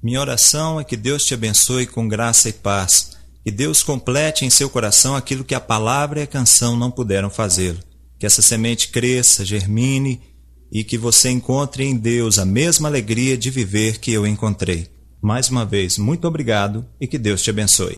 Minha 0.00 0.20
oração 0.20 0.78
é 0.78 0.84
que 0.84 0.96
Deus 0.96 1.24
te 1.24 1.34
abençoe 1.34 1.88
com 1.88 2.06
graça 2.06 2.48
e 2.48 2.52
paz. 2.52 3.16
Que 3.42 3.50
Deus 3.50 3.82
complete 3.82 4.44
em 4.44 4.50
seu 4.50 4.70
coração 4.70 5.16
aquilo 5.16 5.42
que 5.42 5.56
a 5.56 5.60
palavra 5.60 6.20
e 6.20 6.22
a 6.22 6.26
canção 6.28 6.76
não 6.76 6.92
puderam 6.92 7.28
fazer. 7.28 7.76
Que 8.16 8.24
essa 8.24 8.40
semente 8.40 8.90
cresça, 8.90 9.44
germine 9.44 10.33
e 10.74 10.82
que 10.82 10.98
você 10.98 11.30
encontre 11.30 11.84
em 11.84 11.96
Deus 11.96 12.36
a 12.36 12.44
mesma 12.44 12.88
alegria 12.88 13.38
de 13.38 13.48
viver 13.48 14.00
que 14.00 14.12
eu 14.12 14.26
encontrei. 14.26 14.88
Mais 15.22 15.48
uma 15.48 15.64
vez, 15.64 15.96
muito 15.96 16.26
obrigado 16.26 16.84
e 17.00 17.06
que 17.06 17.16
Deus 17.16 17.40
te 17.40 17.50
abençoe. 17.50 17.92